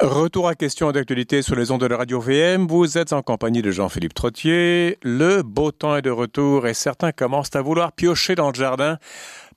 Retour 0.00 0.46
à 0.46 0.54
question 0.54 0.92
d'actualité 0.92 1.42
sur 1.42 1.56
les 1.56 1.72
ondes 1.72 1.80
de 1.80 1.86
la 1.86 1.96
radio 1.96 2.20
VM. 2.20 2.68
Vous 2.68 2.98
êtes 2.98 3.12
en 3.12 3.20
compagnie 3.20 3.62
de 3.62 3.72
Jean-Philippe 3.72 4.14
Trottier. 4.14 4.96
Le 5.02 5.42
beau 5.42 5.72
temps 5.72 5.96
est 5.96 6.02
de 6.02 6.10
retour 6.10 6.68
et 6.68 6.74
certains 6.74 7.10
commencent 7.10 7.56
à 7.56 7.62
vouloir 7.62 7.90
piocher 7.90 8.36
dans 8.36 8.46
le 8.46 8.54
jardin, 8.54 8.98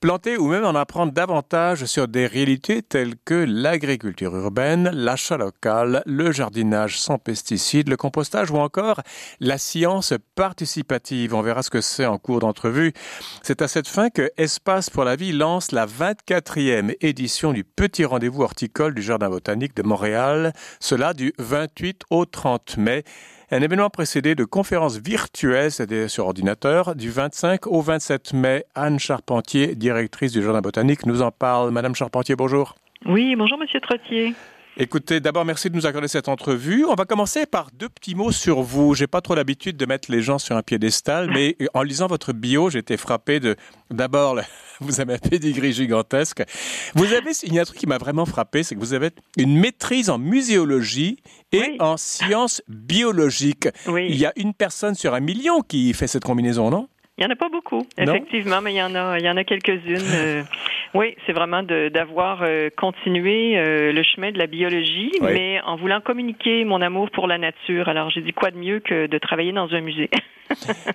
planter 0.02 0.36
ou 0.36 0.48
même 0.48 0.64
en 0.64 0.74
apprendre 0.74 1.12
davantage 1.12 1.84
sur 1.84 2.08
des 2.08 2.26
réalités 2.26 2.82
telles 2.82 3.14
que 3.24 3.46
l'agriculture 3.48 4.34
urbaine, 4.34 4.90
l'achat 4.92 5.36
local, 5.36 6.02
le 6.06 6.32
jardinage 6.32 6.98
sans 6.98 7.18
pesticides, 7.18 7.88
le 7.88 7.96
compostage 7.96 8.50
ou 8.50 8.56
encore 8.56 9.00
la 9.38 9.58
science 9.58 10.12
participative. 10.34 11.34
On 11.34 11.40
verra 11.40 11.62
ce 11.62 11.70
que 11.70 11.80
c'est 11.80 12.04
en 12.04 12.18
cours 12.18 12.40
d'entrevue. 12.40 12.92
C'est 13.44 13.62
à 13.62 13.68
cette 13.68 13.86
fin 13.86 14.10
que 14.10 14.28
Espace 14.36 14.90
pour 14.90 15.04
la 15.04 15.14
vie 15.14 15.30
lance 15.30 15.70
la 15.70 15.86
24e 15.86 16.96
édition 17.00 17.52
du 17.52 17.62
petit 17.62 18.04
rendez-vous 18.04 18.42
horticole 18.42 18.96
du 18.96 19.02
Jardin 19.02 19.30
botanique 19.30 19.76
de 19.76 19.84
Montréal, 19.84 20.52
cela 20.80 21.14
du 21.14 21.32
28 21.38 22.02
au 22.10 22.24
30 22.24 22.76
mai. 22.76 23.04
Un 23.54 23.60
événement 23.60 23.90
précédé 23.90 24.34
de 24.34 24.44
conférences 24.44 24.96
virtuelles, 24.96 25.70
sur 26.08 26.24
ordinateur, 26.24 26.94
du 26.94 27.10
25 27.10 27.66
au 27.66 27.82
27 27.82 28.32
mai. 28.32 28.64
Anne 28.74 28.98
Charpentier, 28.98 29.74
directrice 29.74 30.32
du 30.32 30.42
Jardin 30.42 30.62
botanique, 30.62 31.04
nous 31.04 31.20
en 31.20 31.30
parle. 31.30 31.70
Madame 31.70 31.94
Charpentier, 31.94 32.34
bonjour. 32.34 32.76
Oui, 33.04 33.36
bonjour 33.36 33.58
Monsieur 33.58 33.78
Trottier. 33.80 34.32
Écoutez, 34.78 35.20
d'abord, 35.20 35.44
merci 35.44 35.68
de 35.68 35.76
nous 35.76 35.84
accorder 35.84 36.08
cette 36.08 36.28
entrevue. 36.28 36.86
On 36.86 36.94
va 36.94 37.04
commencer 37.04 37.44
par 37.44 37.70
deux 37.72 37.90
petits 37.90 38.14
mots 38.14 38.32
sur 38.32 38.62
vous. 38.62 38.94
J'ai 38.94 39.06
pas 39.06 39.20
trop 39.20 39.34
l'habitude 39.34 39.76
de 39.76 39.84
mettre 39.84 40.10
les 40.10 40.22
gens 40.22 40.38
sur 40.38 40.56
un 40.56 40.62
piédestal, 40.62 41.30
mais 41.30 41.56
en 41.74 41.82
lisant 41.82 42.06
votre 42.06 42.32
bio, 42.32 42.70
j'ai 42.70 42.78
été 42.78 42.96
frappé 42.96 43.38
de, 43.38 43.54
d'abord, 43.90 44.40
vous 44.80 45.00
avez 45.02 45.14
un 45.14 45.18
pedigree 45.18 45.74
gigantesque. 45.74 46.42
Vous 46.94 47.12
avez, 47.12 47.32
il 47.42 47.52
y 47.52 47.58
a 47.58 47.62
un 47.62 47.64
truc 47.66 47.78
qui 47.78 47.86
m'a 47.86 47.98
vraiment 47.98 48.24
frappé, 48.24 48.62
c'est 48.62 48.74
que 48.74 48.80
vous 48.80 48.94
avez 48.94 49.10
une 49.36 49.58
maîtrise 49.58 50.08
en 50.08 50.16
muséologie 50.16 51.18
et 51.52 51.76
en 51.78 51.98
sciences 51.98 52.62
biologiques. 52.66 53.68
Il 53.86 54.16
y 54.16 54.24
a 54.24 54.32
une 54.36 54.54
personne 54.54 54.94
sur 54.94 55.12
un 55.12 55.20
million 55.20 55.60
qui 55.60 55.92
fait 55.92 56.06
cette 56.06 56.24
combinaison, 56.24 56.70
non? 56.70 56.88
Il 57.22 57.26
n'y 57.26 57.30
en 57.30 57.34
a 57.34 57.38
pas 57.38 57.50
beaucoup, 57.50 57.86
effectivement, 57.96 58.60
mais 58.60 58.72
il 58.72 58.78
y 58.78 58.82
en 58.82 58.96
a, 58.96 59.16
il 59.16 59.24
y 59.24 59.30
en 59.30 59.36
a 59.36 59.44
quelques-unes. 59.44 60.10
Euh, 60.12 60.42
oui, 60.94 61.14
c'est 61.24 61.32
vraiment 61.32 61.62
d'avoir 61.62 62.42
euh, 62.42 62.68
continué 62.76 63.56
euh, 63.56 63.92
le 63.92 64.02
chemin 64.02 64.32
de 64.32 64.38
la 64.38 64.48
biologie, 64.48 65.12
mais 65.20 65.60
en 65.60 65.76
voulant 65.76 66.00
communiquer 66.00 66.64
mon 66.64 66.80
amour 66.80 67.12
pour 67.12 67.28
la 67.28 67.38
nature. 67.38 67.88
Alors, 67.88 68.10
j'ai 68.10 68.22
dit 68.22 68.32
quoi 68.32 68.50
de 68.50 68.56
mieux 68.56 68.80
que 68.80 69.06
de 69.06 69.18
travailler 69.18 69.52
dans 69.52 69.72
un 69.72 69.80
musée? 69.82 70.10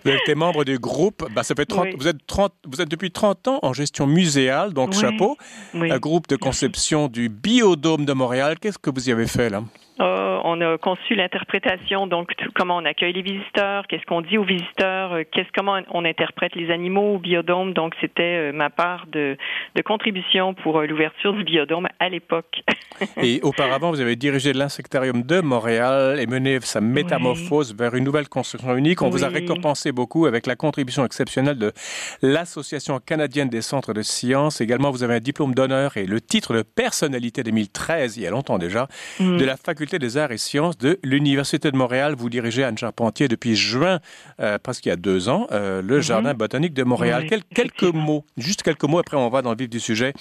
vous 0.04 0.12
êtes 0.12 0.36
membre 0.36 0.64
du 0.64 0.80
groupe, 0.80 1.26
bah, 1.34 1.44
ça 1.44 1.56
fait 1.56 1.66
30, 1.66 1.88
vous, 1.98 2.08
êtes 2.08 2.26
30, 2.28 2.54
vous 2.68 2.82
êtes 2.82 2.90
depuis 2.90 3.12
30 3.12 3.48
ans 3.48 3.60
en 3.62 3.74
gestion 3.74 4.08
muséale, 4.08 4.74
donc 4.74 4.94
chapeau, 4.94 5.38
un 5.74 6.00
groupe 6.00 6.28
de 6.28 6.36
conception 6.36 7.08
du 7.08 7.30
Biodôme 7.30 8.06
de 8.06 8.14
Montréal. 8.14 8.58
Qu'est-ce 8.60 8.80
que 8.80 8.90
vous 8.90 9.10
y 9.10 9.12
avez 9.12 9.28
fait 9.28 9.50
là? 9.50 9.64
Euh, 10.00 10.40
on 10.44 10.62
a 10.62 10.78
conçu 10.78 11.16
l'interprétation, 11.16 12.06
donc 12.06 12.32
comment 12.54 12.78
on 12.78 12.86
accueille 12.86 13.14
les 13.14 13.24
visiteurs, 13.24 13.88
qu'est-ce 13.88 14.06
qu'on 14.06 14.22
dit 14.22 14.38
aux 14.38 14.44
visiteurs, 14.44 15.14
euh, 15.14 15.24
qu'est-ce 15.32 15.50
comment 15.56 15.80
on 15.92 16.06
interprète 16.06 16.54
les 16.56 16.70
animaux 16.70 17.16
au 17.16 17.18
biodôme. 17.18 17.74
Donc 17.74 17.96
c'était 18.00 18.52
euh, 18.52 18.52
ma 18.54 18.70
part 18.70 19.08
de, 19.08 19.38
de 19.76 19.82
contribution 19.82 20.54
pour 20.54 20.82
l'ouverture 20.82 21.34
du 21.34 21.44
biodôme 21.44 21.88
à 22.00 22.10
l'époque. 22.10 22.62
et 23.18 23.40
auparavant, 23.42 23.90
vous 23.90 24.00
avez 24.00 24.16
dirigé 24.16 24.54
l'insectarium 24.54 25.24
de 25.24 25.42
Montréal 25.42 26.20
et 26.20 26.28
mené 26.28 26.60
sa 26.62 26.80
métamorphose 26.80 27.76
vers 27.76 27.96
une 27.96 28.04
nouvelle 28.04 28.30
construction 28.30 28.76
unique. 28.76 29.02
On 29.02 29.10
vous 29.10 29.24
a 29.24 29.30
récompensé 29.48 29.92
beaucoup 29.92 30.26
avec 30.26 30.48
la 30.48 30.56
contribution 30.56 31.06
exceptionnelle 31.06 31.58
de 31.58 31.74
l'Association 32.22 33.00
canadienne 33.00 33.50
des 33.50 33.62
centres 33.62 33.94
de 33.94 34.02
sciences. 34.02 34.62
Également, 34.62 34.92
vous 34.92 35.04
avez 35.04 35.16
un 35.16 35.20
diplôme 35.20 35.54
d'honneur 35.54 35.98
et 35.98 36.06
le 36.06 36.22
titre 36.22 36.54
de 36.54 36.62
personnalité 36.62 37.44
2013, 37.44 38.18
il 38.18 38.24
y 38.24 38.28
a 38.28 38.30
longtemps 38.30 38.58
déjà, 38.58 38.88
mm. 39.20 39.38
de 39.38 39.46
la 39.46 39.58
faculté 39.58 40.00
des 40.00 40.18
arts 40.18 40.32
et 40.32 40.38
sciences 40.38 40.78
de 40.78 41.00
l'Université 41.04 41.72
de 41.72 41.78
Montréal. 41.78 42.16
Vous 42.18 42.30
dirigez 42.30 42.64
Anne 42.64 42.78
Charpentier 42.78 43.28
depuis 43.28 43.56
juin, 43.56 44.00
euh, 44.40 44.58
presque 44.58 44.86
il 44.86 44.90
y 44.90 44.92
a 44.92 44.96
deux 44.96 45.30
ans, 45.30 45.48
euh, 45.52 45.82
le 45.82 45.98
mhm. 45.98 46.02
Jardin 46.02 46.34
botanique 46.34 46.74
de 46.74 46.84
Montréal. 46.84 47.28
quelques 47.54 47.84
mots, 47.84 48.26
juste 48.38 48.64
quelques 48.64 48.84
mots, 48.84 49.00
après 49.00 49.18
on 49.18 49.30
va 49.30 49.42
dans 49.42 49.52
le 49.52 49.58
vif 49.58 49.70
du 49.70 49.80
sujet. 49.80 50.14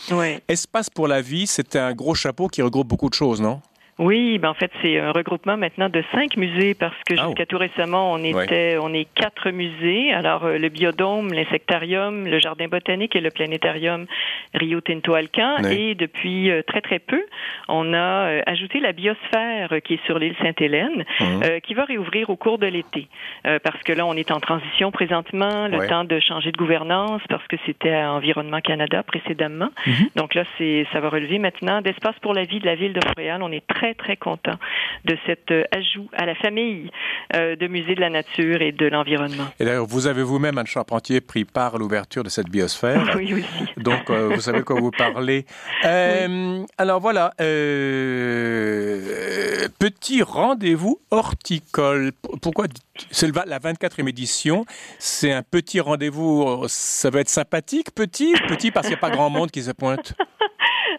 Espace 0.49 0.91
pour 0.91 1.09
la 1.09 1.21
vie, 1.21 1.47
c'est 1.47 1.77
un 1.77 1.93
gros 1.93 2.15
chapeau 2.15 2.49
qui 2.49 2.63
regroupe 2.63 2.89
beaucoup 2.89 3.09
de 3.09 3.15
choses, 3.15 3.41
non? 3.41 3.61
Oui, 3.99 4.39
ben 4.39 4.51
en 4.51 4.55
fait 4.55 4.71
c'est 4.83 4.99
un 4.99 5.11
regroupement 5.11 5.57
maintenant 5.57 5.89
de 5.89 6.05
cinq 6.13 6.37
musées 6.37 6.75
parce 6.75 6.97
que 7.07 7.15
ah 7.17 7.25
jusqu'à 7.25 7.47
tout 7.47 7.57
récemment 7.57 8.13
on 8.13 8.23
était 8.23 8.77
on 8.79 8.93
est 8.93 9.07
quatre 9.15 9.51
musées. 9.51 10.13
Alors 10.13 10.45
euh, 10.45 10.59
le 10.59 10.69
biodôme, 10.69 11.33
l'insectarium, 11.33 12.27
le 12.27 12.39
jardin 12.39 12.69
botanique 12.69 13.17
et 13.17 13.23
le 13.23 13.31
planétarium 13.31 14.05
Rio 14.53 14.83
Tinto 14.83 15.15
Alcan 15.15 15.65
et 15.71 15.95
depuis 15.95 16.51
euh, 16.51 16.63
très 16.63 16.83
très 16.83 16.99
peu 16.99 17.25
on 17.69 17.95
a 17.95 17.97
euh, 17.97 18.43
ajouté 18.45 18.81
la 18.81 18.93
biosphère 18.93 19.73
qui 19.83 19.95
est 19.95 20.05
sur 20.05 20.19
l'île 20.19 20.37
Sainte-Hélène 20.43 21.07
mmh. 21.19 21.61
qui 21.63 21.73
va 21.73 21.85
réouvrir 21.87 22.29
au 22.29 22.37
cours 22.37 22.59
de 22.59 22.67
l'été 22.67 23.09
parce 23.45 23.83
que 23.83 23.93
là 23.93 24.05
on 24.05 24.15
est 24.15 24.31
en 24.31 24.41
transition 24.41 24.91
présentement, 24.91 25.69
le 25.69 25.89
temps 25.89 26.05
de 26.05 26.21
changer 26.21 26.53
de 26.53 26.57
gouvernance 26.59 27.23
parce 27.31 27.47
que 27.47 27.57
c'était 27.65 27.95
à 27.95 28.13
Environnement 28.13 28.61
Canada 28.61 29.03
précédemment. 29.03 29.71
Mmh. 29.87 29.93
Donc 30.17 30.35
là 30.35 30.45
c'est 30.59 30.87
ça 30.93 31.01
va 31.01 31.09
relever 31.09 31.39
maintenant 31.39 31.81
d'espace 31.81 32.17
pour 32.21 32.35
la 32.35 32.43
vie 32.43 32.61
de 32.61 32.67
la 32.67 32.75
ville 32.75 32.93
de 32.93 33.01
Montréal. 33.07 33.41
On 33.43 33.53
est 33.53 33.67
très 33.67 33.86
très, 33.95 33.95
très 33.95 34.17
content 34.17 34.59
de 35.05 35.17
cet 35.27 35.51
euh, 35.51 35.65
ajout 35.71 36.09
à 36.13 36.27
la 36.27 36.35
famille 36.35 36.91
euh, 37.35 37.57
de 37.57 37.67
musées 37.67 37.95
de 37.95 38.01
la 38.01 38.11
nature 38.11 38.63
et 38.63 38.73
de 38.73 38.87
l'environnement. 38.87 39.47
Et 39.61 39.65
d'ailleurs, 39.65 39.87
vous 39.87 40.07
avez 40.07 40.23
vous-même, 40.23 40.59
Anne 40.59 40.67
Charpentier, 40.67 41.21
pris 41.21 41.45
part 41.45 41.75
à 41.77 41.79
l'ouverture 41.79 42.25
de 42.25 42.29
cette 42.29 42.49
biosphère. 42.49 43.13
oui, 43.17 43.35
aussi. 43.35 43.67
Donc, 43.77 44.11
euh, 44.11 44.31
vous 44.35 44.41
savez 44.41 44.63
quoi 44.63 44.81
vous 44.81 44.91
parlez. 44.91 45.45
Alors 46.79 47.01
voilà, 47.01 47.33
petit 49.79 50.23
rendez-vous 50.23 51.01
horticole. 51.11 52.13
Pourquoi 52.41 52.67
c'est 53.11 53.35
la 53.47 53.59
24e 53.59 54.09
édition. 54.09 54.65
C'est 54.99 55.33
un 55.33 55.43
petit 55.43 55.81
rendez-vous. 55.81 56.65
Ça 56.69 57.11
va 57.11 57.21
être 57.21 57.29
sympathique, 57.29 57.95
petit, 57.95 58.33
petit 58.49 58.71
parce 58.71 58.87
qu'il 58.87 58.95
n'y 58.95 58.99
a 58.99 59.01
pas 59.01 59.11
grand 59.11 59.29
monde 59.31 59.51
qui 59.51 59.63
se 59.63 59.73
pointe. 59.73 60.15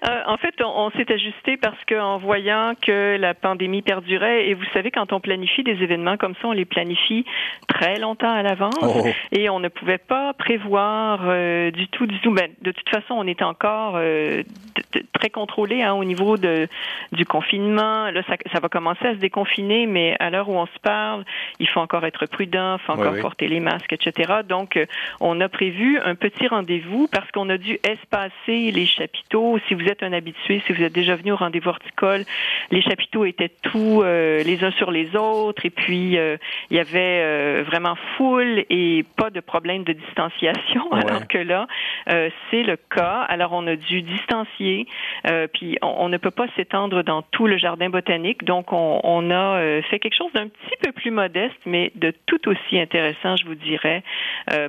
Euh, 0.06 0.22
en 0.26 0.38
fait, 0.38 0.54
on, 0.64 0.90
s'est 0.92 1.12
ajusté 1.12 1.58
parce 1.58 1.78
qu'en 1.86 2.18
voyant 2.18 2.74
que 2.80 3.18
la 3.18 3.34
pandémie 3.34 3.82
perdurait, 3.82 4.48
et 4.48 4.54
vous 4.54 4.66
savez, 4.74 4.92
quand 4.92 5.14
on 5.14 5.20
planifie 5.20 5.64
des 5.64 5.82
événements 5.84 6.18
comme 6.18 6.34
ça, 6.42 6.48
on 6.48 6.52
les 6.52 6.66
planifie 6.66 7.26
très 7.68 8.00
longtemps 8.00 8.32
à 8.32 8.44
l'avance, 8.44 8.76
oh. 8.82 9.08
et 9.32 9.50
on 9.50 9.60
ne 9.60 9.70
pouvait 9.70 9.98
pas 9.98 10.34
prévoir 10.34 11.22
euh, 11.26 11.72
du 11.72 11.88
tout, 11.88 12.06
du 12.06 12.20
tout. 12.20 12.32
Ben, 12.32 12.52
de 12.62 12.72
toute 12.72 12.90
façon, 12.90 13.16
on 13.16 13.28
était 13.28 13.44
encore 13.44 13.96
euh, 13.96 14.44
très 15.14 15.30
contrôlé 15.30 15.82
hein, 15.82 15.94
au 15.94 16.04
niveau 16.04 16.38
de, 16.38 16.68
du 17.12 17.26
confinement. 17.26 18.12
Là, 18.12 18.22
ça, 18.28 18.36
ça, 18.52 18.60
va 18.60 18.70
commencer 18.70 19.06
à 19.06 19.14
se 19.14 19.20
déconfiner, 19.20 19.88
mais 19.88 20.16
à 20.20 20.30
l'heure 20.30 20.50
où 20.50 20.58
on 20.58 20.68
se 20.68 20.80
parle, 20.82 21.26
il 21.60 21.68
faut 21.68 21.80
encore 21.80 22.06
être 22.06 22.26
prudent, 22.28 22.78
il 22.78 22.86
faut 22.86 22.94
encore 22.94 23.18
porter 23.20 23.48
les 23.48 23.60
masques, 23.60 23.94
etc. 23.94 24.42
Donc, 24.48 24.80
on 25.20 25.40
a 25.42 25.50
prévu 25.50 26.00
un 26.00 26.16
petit 26.16 26.48
rendez-vous 26.48 27.08
parce 27.12 27.30
qu'on 27.32 27.50
a 27.50 27.58
dû 27.58 27.80
espacer 27.84 28.72
les 28.72 28.86
chapiteaux. 28.86 29.58
Si 29.68 29.74
vous 29.74 29.87
êtes 29.88 30.04
un 30.04 30.14
habitué, 30.14 30.62
si 30.66 30.74
vous 30.74 30.82
êtes 30.84 30.94
déjà 30.94 31.16
venu 31.16 31.32
au 31.32 31.36
rendez-vous 31.36 31.70
horticole, 31.70 32.24
les 32.72 32.82
chapiteaux 32.82 33.26
étaient 33.26 33.52
tous 33.62 34.02
euh, 34.04 34.44
les 34.44 34.64
uns 34.64 34.72
sur 34.72 34.92
les 34.92 35.16
autres 35.16 35.66
et 35.66 35.70
puis 35.70 36.18
euh, 36.18 36.38
il 36.70 36.78
y 36.78 36.80
avait 36.80 37.22
euh, 37.22 37.64
vraiment 37.66 37.96
foule 38.16 38.66
et 38.70 39.04
pas 39.16 39.30
de 39.30 39.40
problème 39.40 39.84
de 39.84 39.94
distanciation 39.94 40.92
alors 40.92 41.28
que 41.28 41.38
là 41.38 41.68
c'est 42.52 42.64
le 42.64 42.78
cas. 42.78 43.26
Alors 43.28 43.52
on 43.54 43.68
a 43.68 43.76
dû 43.76 44.02
distancier 44.02 44.88
puis 45.54 45.78
on, 45.82 46.10
ne 46.10 46.18
peut 46.18 46.32
pas 46.32 46.48
s'étendre 46.56 47.04
dans 47.04 47.22
tout 47.22 47.48
le 47.48 47.58
jardin 47.58 47.90
botanique 47.90 48.44
donc 48.44 48.72
on, 48.72 49.00
on 49.04 49.32
a 49.32 49.82
fait 49.84 50.00
quelque 50.00 50.16
chose 50.16 50.32
d'un 50.34 50.48
petit 50.48 50.78
peu 50.82 50.92
plus 50.92 51.12
modeste 51.12 51.60
mais 51.66 51.92
de 51.96 52.14
tout 52.26 52.48
aussi 52.48 52.80
intéressant 52.80 53.36
je 53.36 53.46
vous 53.46 53.56
dirais 53.56 54.04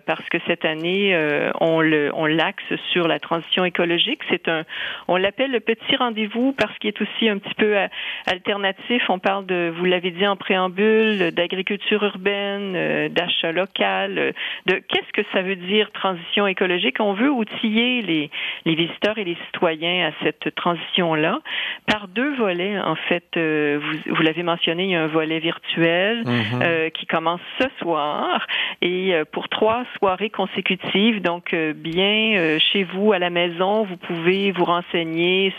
parce 0.07 0.25
que 0.31 0.39
cette 0.47 0.65
année 0.65 1.17
on 1.61 1.81
le 1.81 2.11
on 2.15 2.27
l'axe 2.27 2.75
sur 2.93 3.09
la 3.09 3.19
transition 3.19 3.65
écologique. 3.65 4.21
C'est 4.29 4.49
un 4.49 4.65
on 5.09 5.17
l'appelle 5.17 5.51
le 5.51 5.61
petit 5.61 5.97
rendez-vous 5.97 6.53
parce 6.53 6.77
qu'il 6.79 6.89
est 6.89 7.01
aussi 7.01 7.29
un 7.29 7.39
petit 7.39 7.55
peu 7.55 7.77
euh, 7.77 7.89
alternatif. 8.27 9.03
On 9.09 9.19
parle 9.19 9.47
de, 9.47 9.73
vous 9.75 9.87
l'avez 9.87 10.11
dit 10.11 10.27
en 10.27 10.37
préambule, 10.37 11.31
d'agriculture 11.33 12.05
urbaine, 12.05 12.75
euh, 12.77 13.09
d'achat 13.09 13.51
local, 13.51 14.19
euh, 14.19 14.33
de 14.67 14.75
qu'est-ce 14.75 15.11
que 15.15 15.27
ça 15.33 15.41
veut 15.41 15.57
dire 15.57 15.91
transition 15.93 16.47
écologique? 16.47 17.01
On 17.01 17.15
veut 17.15 17.31
outiller 17.31 18.03
les, 18.03 18.31
les 18.67 18.75
visiteurs 18.75 19.17
et 19.17 19.25
les 19.25 19.39
citoyens 19.47 20.09
à 20.09 20.13
cette 20.23 20.55
transition-là 20.55 21.41
par 21.87 22.09
deux 22.09 22.35
volets. 22.37 22.79
En 22.79 22.97
fait, 22.97 23.25
vous, 23.35 24.15
vous 24.15 24.23
l'avez 24.23 24.43
mentionné, 24.43 24.85
il 24.85 24.91
y 24.91 24.95
a 24.95 25.03
un 25.03 25.07
volet 25.07 25.39
virtuel 25.39 26.25
mm-hmm. 26.25 26.91
qui 26.93 27.07
commence 27.07 27.41
ce 27.59 27.67
soir 27.81 28.47
et 28.83 29.15
pour 29.33 29.49
trois 29.49 29.85
soirées 29.97 30.29
consécutives. 30.29 31.23
Donc, 31.23 31.55
bien 31.55 32.59
chez 32.59 32.85
vous 32.85 33.13
à 33.13 33.19
la 33.19 33.31
maison, 33.31 33.85
vous 33.85 33.97
pouvez 33.97 34.53
vous 34.53 34.65
renseigner 34.65 34.98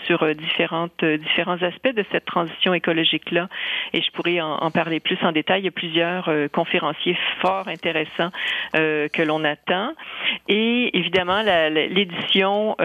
sur 0.06 0.34
différentes 0.34 1.04
différents 1.04 1.62
aspects 1.62 1.94
de 1.94 2.04
cette 2.12 2.24
transition 2.24 2.74
écologique 2.74 3.30
là. 3.30 3.48
Et 3.92 4.02
je 4.02 4.10
pourrais 4.12 4.40
en, 4.40 4.70
parler 4.70 5.00
plus 5.00 5.18
en 5.22 5.32
détail. 5.32 5.62
Il 5.62 5.64
y 5.64 5.68
a 5.68 5.72
plusieurs 5.72 6.30
conférenciers 6.52 7.16
fort 7.40 7.68
intéressants 7.68 8.30
que 8.72 9.22
l'on 9.22 9.44
attend. 9.44 9.92
Et 10.48 10.96
évidemment, 10.96 11.42
l'édition 11.70 12.76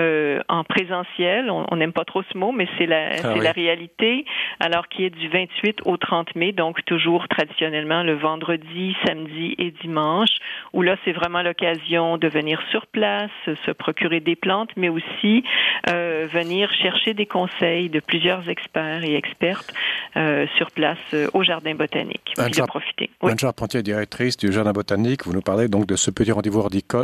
en 0.49 0.63
présentiel, 0.63 1.49
on 1.49 1.75
n'aime 1.75 1.93
pas 1.93 2.05
trop 2.05 2.23
ce 2.31 2.37
mot, 2.37 2.51
mais 2.51 2.67
c'est 2.77 2.85
la, 2.85 3.09
ah 3.23 3.35
la 3.35 3.51
réalité. 3.51 4.25
Alors 4.59 4.87
qui 4.87 5.05
est 5.05 5.09
du 5.09 5.27
28 5.27 5.81
au 5.85 5.97
30 5.97 6.35
mai, 6.35 6.51
donc 6.51 6.83
toujours 6.85 7.27
traditionnellement 7.27 8.03
le 8.03 8.13
vendredi, 8.13 8.95
samedi 9.05 9.55
et 9.57 9.71
dimanche, 9.71 10.29
où 10.73 10.81
là 10.81 10.95
c'est 11.03 11.11
vraiment 11.11 11.41
l'occasion 11.41 12.17
de 12.17 12.27
venir 12.27 12.61
sur 12.71 12.87
place, 12.87 13.31
se 13.45 13.71
procurer 13.71 14.19
des 14.19 14.35
plantes, 14.35 14.71
mais 14.77 14.89
aussi 14.89 15.43
euh, 15.89 16.27
venir 16.31 16.44
chercher 16.81 17.13
des 17.13 17.25
conseils 17.25 17.89
de 17.89 18.00
plusieurs 18.00 18.47
experts 18.50 19.03
et 19.03 19.15
expertes 19.15 19.74
euh, 20.18 20.45
sur 20.57 20.71
place 20.71 20.97
euh, 21.13 21.27
au 21.33 21.44
jardin 21.44 21.75
botanique. 21.75 22.33
Anne 22.38 22.51
de 22.51 22.62
profiter. 22.63 23.09
Oui. 23.21 23.33
Pontier, 23.56 23.83
directrice 23.83 24.38
du 24.38 24.51
jardin 24.51 24.71
botanique, 24.71 25.25
vous 25.25 25.33
nous 25.33 25.42
parlez 25.42 25.68
donc 25.68 25.86
de 25.88 25.95
ce 25.95 26.09
petit 26.12 26.31
rendez-vous 26.31 26.63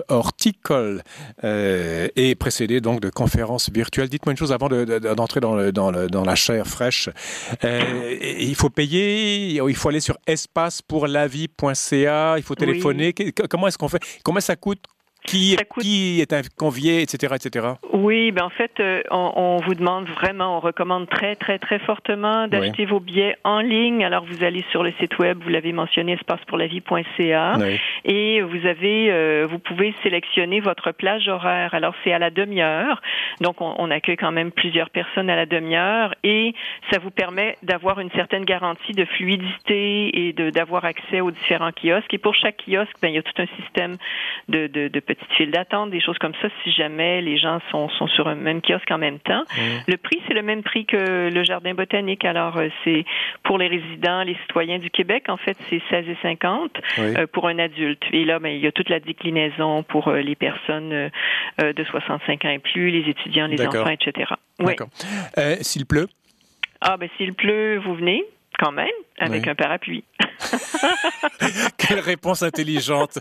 horticole 0.09 1.01
euh, 1.43 2.07
et 2.15 2.35
précédé 2.35 2.81
donc 2.81 3.01
de 3.01 3.09
conférences 3.09 3.69
virtuelles. 3.69 4.09
Dites-moi 4.09 4.31
une 4.31 4.37
chose 4.37 4.51
avant 4.51 4.69
d'entrer 4.69 5.39
dans, 5.39 5.55
le, 5.55 5.71
dans, 5.71 5.91
le, 5.91 6.07
dans, 6.07 6.23
la 6.23 6.35
chair 6.35 6.67
fraîche. 6.67 7.09
Il 7.63 8.55
faut 8.55 8.69
payer, 8.69 9.55
il 9.55 9.75
faut 9.75 9.89
aller 9.89 9.99
sur 9.99 10.17
espacepourlavie.ca, 10.27 12.35
il 12.37 12.43
faut 12.43 12.55
téléphoner. 12.55 13.13
Comment 13.49 13.67
est-ce 13.67 13.77
qu'on 13.77 13.89
fait? 13.89 14.01
Comment 14.23 14.39
ça 14.39 14.55
coûte 14.55 14.83
qui, 15.31 15.55
qui 15.79 16.21
est 16.21 16.55
convié, 16.55 17.01
etc., 17.01 17.35
etc. 17.35 17.67
Oui, 17.93 18.31
ben 18.31 18.43
en 18.43 18.49
fait, 18.49 18.71
euh, 18.79 19.01
on, 19.11 19.57
vous 19.65 19.75
demande 19.75 20.07
vraiment, 20.09 20.57
on 20.57 20.59
recommande 20.59 21.07
très, 21.09 21.35
très, 21.35 21.59
très 21.59 21.79
fortement 21.79 22.47
d'acheter 22.47 22.85
vos 22.85 22.99
billets 22.99 23.37
en 23.43 23.59
ligne. 23.59 24.03
Alors, 24.03 24.25
vous 24.25 24.43
allez 24.43 24.63
sur 24.71 24.83
le 24.83 24.91
site 24.99 25.17
web, 25.19 25.39
vous 25.41 25.49
l'avez 25.49 25.71
mentionné, 25.71 26.13
espacepourlavie.ca, 26.13 27.57
oui. 27.59 27.79
et 28.05 28.41
vous 28.41 28.65
avez, 28.65 29.11
euh, 29.11 29.47
vous 29.49 29.59
pouvez 29.59 29.93
sélectionner 30.03 30.59
votre 30.59 30.91
plage 30.91 31.27
horaire. 31.27 31.73
Alors, 31.73 31.93
c'est 32.03 32.11
à 32.11 32.19
la 32.19 32.29
demi-heure, 32.29 33.01
donc 33.39 33.61
on, 33.61 33.75
on, 33.77 33.91
accueille 33.91 34.17
quand 34.17 34.31
même 34.31 34.51
plusieurs 34.51 34.89
personnes 34.89 35.29
à 35.29 35.35
la 35.35 35.45
demi-heure, 35.45 36.13
et 36.23 36.53
ça 36.91 36.99
vous 36.99 37.11
permet 37.11 37.57
d'avoir 37.63 37.99
une 37.99 38.11
certaine 38.11 38.45
garantie 38.45 38.93
de 38.93 39.05
fluidité 39.05 40.27
et 40.27 40.33
d'avoir 40.33 40.85
accès 40.85 41.21
aux 41.21 41.31
différents 41.31 41.71
kiosques. 41.71 42.13
Et 42.13 42.17
pour 42.17 42.35
chaque 42.35 42.57
kiosque, 42.65 42.95
ben, 43.01 43.09
il 43.09 43.15
y 43.15 43.17
a 43.17 43.23
tout 43.23 43.41
un 43.41 43.47
système 43.61 43.97
de, 44.49 44.67
de, 44.67 44.87
de 44.87 44.99
petites 45.21 45.37
files 45.37 45.51
d'attente, 45.51 45.91
des 45.91 46.01
choses 46.01 46.17
comme 46.17 46.33
ça, 46.41 46.47
si 46.63 46.71
jamais 46.71 47.21
les 47.21 47.37
gens 47.37 47.59
sont, 47.71 47.89
sont 47.89 48.07
sur 48.07 48.27
un 48.27 48.35
même 48.35 48.61
kiosque 48.61 48.89
en 48.91 48.97
même 48.97 49.19
temps. 49.19 49.43
Mmh. 49.55 49.61
Le 49.87 49.97
prix, 49.97 50.21
c'est 50.27 50.33
le 50.33 50.41
même 50.41 50.63
prix 50.63 50.85
que 50.85 51.29
le 51.29 51.43
jardin 51.43 51.73
botanique. 51.73 52.25
Alors, 52.25 52.57
euh, 52.57 52.67
c'est 52.83 53.05
pour 53.43 53.57
les 53.57 53.67
résidents, 53.67 54.23
les 54.23 54.35
citoyens 54.41 54.79
du 54.79 54.89
Québec, 54.89 55.25
en 55.27 55.37
fait, 55.37 55.57
c'est 55.69 55.81
16,50 55.91 56.69
euh, 56.99 57.27
pour 57.27 57.47
un 57.47 57.59
adulte. 57.59 58.03
Et 58.11 58.25
là, 58.25 58.39
ben, 58.39 58.49
il 58.49 58.61
y 58.61 58.67
a 58.67 58.71
toute 58.71 58.89
la 58.89 58.99
déclinaison 58.99 59.83
pour 59.83 60.07
euh, 60.07 60.21
les 60.21 60.35
personnes 60.35 60.93
euh, 60.93 61.73
de 61.73 61.83
65 61.83 62.45
ans 62.45 62.49
et 62.49 62.59
plus, 62.59 62.89
les 62.91 63.09
étudiants, 63.09 63.47
les 63.47 63.65
enfants, 63.65 63.89
etc. 63.89 64.31
D'accord. 64.59 64.89
S'il 65.61 65.85
pleut? 65.85 66.07
Ah, 66.81 66.97
ben, 66.97 67.09
s'il 67.17 67.33
pleut, 67.33 67.77
vous 67.77 67.95
venez 67.95 68.23
quand 68.59 68.71
même 68.71 68.87
avec 69.19 69.47
un 69.47 69.55
parapluie. 69.55 70.03
Quelle 71.77 71.99
réponse 71.99 72.43
intelligente. 72.43 73.17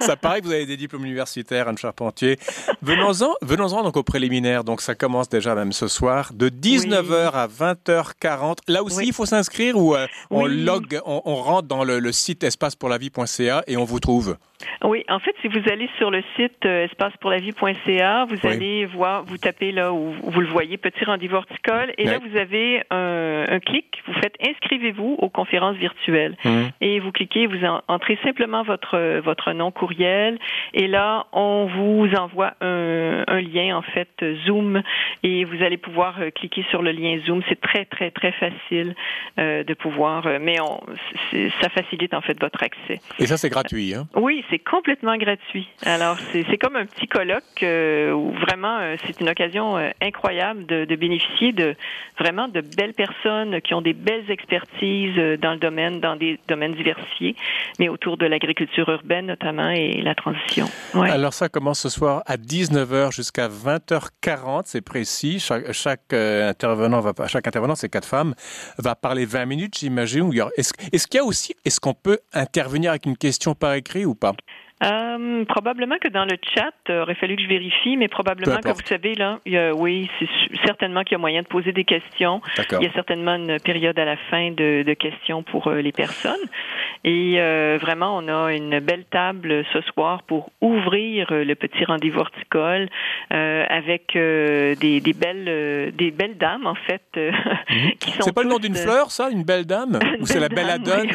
Ça 0.00 0.16
paraît 0.16 0.40
que 0.40 0.46
vous 0.46 0.52
avez 0.52 0.66
des 0.66 0.76
diplômes 0.76 1.04
universitaires, 1.04 1.68
Anne 1.68 1.78
Charpentier. 1.78 2.38
Venons-en, 2.82 3.34
venons-en 3.42 3.82
donc 3.82 3.96
au 3.96 4.02
préliminaire. 4.02 4.64
Donc 4.64 4.80
ça 4.80 4.94
commence 4.94 5.28
déjà 5.28 5.54
même 5.54 5.72
ce 5.72 5.88
soir, 5.88 6.32
de 6.34 6.48
19h 6.48 7.32
à 7.32 7.48
20h40. 7.48 8.58
Là 8.68 8.82
aussi, 8.82 9.06
il 9.06 9.12
faut 9.12 9.26
s'inscrire 9.26 9.76
ou 9.76 9.94
euh, 9.94 10.06
on 10.30 10.46
log, 10.46 11.00
on, 11.04 11.36
rentre 11.36 11.68
dans 11.68 11.84
le, 11.84 12.12
site 12.12 12.44
espacepourlavie.ca 12.44 13.64
et 13.66 13.76
on 13.76 13.84
vous 13.84 14.00
trouve? 14.00 14.36
Oui, 14.82 15.04
en 15.08 15.18
fait, 15.18 15.34
si 15.42 15.48
vous 15.48 15.60
allez 15.70 15.88
sur 15.98 16.10
le 16.10 16.22
site 16.36 16.64
euh, 16.64 16.84
espacepourlavie.ca, 16.84 18.26
vous 18.26 18.46
allez 18.46 18.86
voir, 18.86 19.24
vous 19.24 19.38
tapez 19.38 19.72
là 19.72 19.92
où 19.92 20.12
vous 20.12 20.40
le 20.40 20.46
voyez, 20.46 20.76
petit 20.76 21.04
rendez-vous 21.04 21.36
horticole, 21.36 21.92
et 21.98 22.04
là 22.04 22.18
vous 22.18 22.36
avez 22.36 22.82
un, 22.90 23.46
un 23.48 23.60
clic, 23.60 24.02
vous 24.06 24.14
faites 24.14 24.36
inscrivez-vous 24.46 25.16
aux 25.18 25.28
conférences 25.28 25.76
virtuelles. 25.76 26.36
Mmh. 26.44 26.62
Et 26.80 27.00
vous 27.00 27.12
cliquez, 27.12 27.46
vous 27.46 27.64
entrez 27.88 28.18
simplement 28.22 28.62
votre, 28.62 29.20
votre 29.20 29.52
nom 29.52 29.70
courriel 29.70 30.38
et 30.72 30.86
là, 30.86 31.26
on 31.32 31.66
vous 31.66 32.08
envoie 32.14 32.54
un, 32.60 33.24
un 33.26 33.40
lien, 33.40 33.76
en 33.76 33.82
fait, 33.82 34.24
Zoom 34.46 34.82
et 35.22 35.44
vous 35.44 35.62
allez 35.62 35.76
pouvoir 35.76 36.20
euh, 36.20 36.30
cliquer 36.30 36.64
sur 36.70 36.82
le 36.82 36.92
lien 36.92 37.18
Zoom. 37.26 37.42
C'est 37.48 37.60
très, 37.60 37.84
très, 37.84 38.10
très 38.10 38.32
facile 38.32 38.94
euh, 39.38 39.64
de 39.64 39.74
pouvoir, 39.74 40.26
euh, 40.26 40.38
mais 40.40 40.60
on, 40.60 40.80
ça 41.60 41.68
facilite 41.70 42.14
en 42.14 42.20
fait 42.20 42.38
votre 42.40 42.62
accès. 42.62 43.00
Et 43.18 43.26
ça, 43.26 43.36
c'est 43.36 43.50
gratuit, 43.50 43.94
hein? 43.94 44.06
Oui, 44.14 44.43
c'est 44.50 44.58
complètement 44.58 45.16
gratuit. 45.16 45.68
Alors, 45.84 46.16
c'est 46.32 46.58
comme 46.58 46.76
un 46.76 46.86
petit 46.86 47.06
colloque 47.06 47.62
euh, 47.62 48.12
où 48.12 48.32
vraiment, 48.32 48.78
c'est 49.06 49.20
une 49.20 49.28
occasion 49.28 49.76
incroyable 50.00 50.66
de, 50.66 50.96
bénéficier 50.96 51.52
de 51.52 51.74
vraiment 52.18 52.48
de 52.48 52.60
belles 52.60 52.94
personnes 52.94 53.60
qui 53.60 53.74
ont 53.74 53.82
des 53.82 53.92
belles 53.92 54.30
expertises 54.30 55.16
dans 55.40 55.52
le 55.52 55.58
domaine, 55.58 56.00
dans 56.00 56.16
des 56.16 56.38
domaines 56.48 56.74
diversifiés, 56.74 57.36
mais 57.78 57.88
autour 57.88 58.16
de 58.16 58.26
l'agriculture 58.26 58.88
urbaine 58.88 59.26
notamment 59.26 59.70
et 59.70 60.00
la 60.02 60.14
transition. 60.14 60.66
Alors 60.94 61.34
ça 61.34 61.48
commence 61.48 61.80
ce 61.80 61.88
soir 61.88 62.22
à 62.26 62.36
19h 62.36 63.12
jusqu'à 63.12 63.48
20h40, 63.48 64.62
c'est 64.66 64.80
précis. 64.80 65.40
Chaque, 65.40 66.12
euh, 66.12 66.48
intervenant 66.48 67.00
va, 67.00 67.12
c'est 67.74 67.88
quatre 67.88 68.06
femmes, 68.06 68.34
va 68.78 68.94
parler 68.94 69.24
20 69.24 69.46
minutes, 69.46 69.78
j'imagine. 69.78 70.30
Est-ce 70.56 70.72
est 70.92 71.06
qu'il 71.06 71.18
y 71.18 71.20
a 71.20 71.24
aussi, 71.24 71.54
est-ce 71.64 71.80
qu'on 71.80 71.94
peut 71.94 72.18
intervenir 72.32 72.90
avec 72.90 73.06
une 73.06 73.16
question 73.16 73.54
par 73.54 73.74
écrit 73.74 74.04
ou 74.04 74.14
pas? 74.14 74.33
Euh, 74.82 75.44
probablement 75.44 75.96
que 75.98 76.08
dans 76.08 76.24
le 76.24 76.36
chat, 76.54 76.74
il 76.88 76.96
aurait 76.96 77.14
fallu 77.14 77.36
que 77.36 77.42
je 77.42 77.48
vérifie, 77.48 77.96
mais 77.96 78.08
probablement 78.08 78.58
que 78.58 78.68
vous 78.68 78.86
savez, 78.86 79.14
là, 79.14 79.38
il 79.46 79.52
y 79.52 79.58
a, 79.58 79.72
oui, 79.72 80.10
c'est 80.18 80.28
certainement 80.64 81.02
qu'il 81.02 81.12
y 81.12 81.14
a 81.14 81.18
moyen 81.18 81.42
de 81.42 81.46
poser 81.46 81.72
des 81.72 81.84
questions. 81.84 82.42
Il 82.72 82.82
y 82.82 82.86
a 82.86 82.92
certainement 82.92 83.36
une 83.36 83.58
période 83.60 83.98
à 83.98 84.04
la 84.04 84.16
fin 84.30 84.50
de, 84.50 84.82
de 84.82 84.94
questions 84.94 85.42
pour 85.42 85.68
euh, 85.68 85.80
les 85.80 85.92
personnes. 85.92 86.34
Et 87.04 87.34
euh, 87.38 87.78
vraiment, 87.80 88.16
on 88.16 88.28
a 88.28 88.52
une 88.52 88.80
belle 88.80 89.04
table 89.04 89.64
ce 89.74 89.80
soir 89.92 90.22
pour 90.22 90.50
ouvrir 90.62 91.28
euh, 91.32 91.44
le 91.44 91.54
petit 91.54 91.84
rendez-vous 91.84 92.20
horticole 92.20 92.88
euh, 93.30 93.64
avec 93.68 94.16
euh, 94.16 94.74
des, 94.76 95.00
des, 95.00 95.12
belles, 95.12 95.92
des 95.94 96.10
belles 96.10 96.38
dames, 96.38 96.66
en 96.66 96.74
fait. 96.74 97.02
Mhm. 97.16 97.92
C'est 98.20 98.34
pas 98.34 98.42
le 98.42 98.48
nom 98.48 98.58
d'une 98.58 98.74
fleur, 98.74 99.10
ça, 99.10 99.28
une 99.30 99.44
belle 99.44 99.66
dame? 99.66 99.98
Ou 100.20 100.26
c'est 100.26 100.40
la 100.40 100.48
belladone 100.48 101.10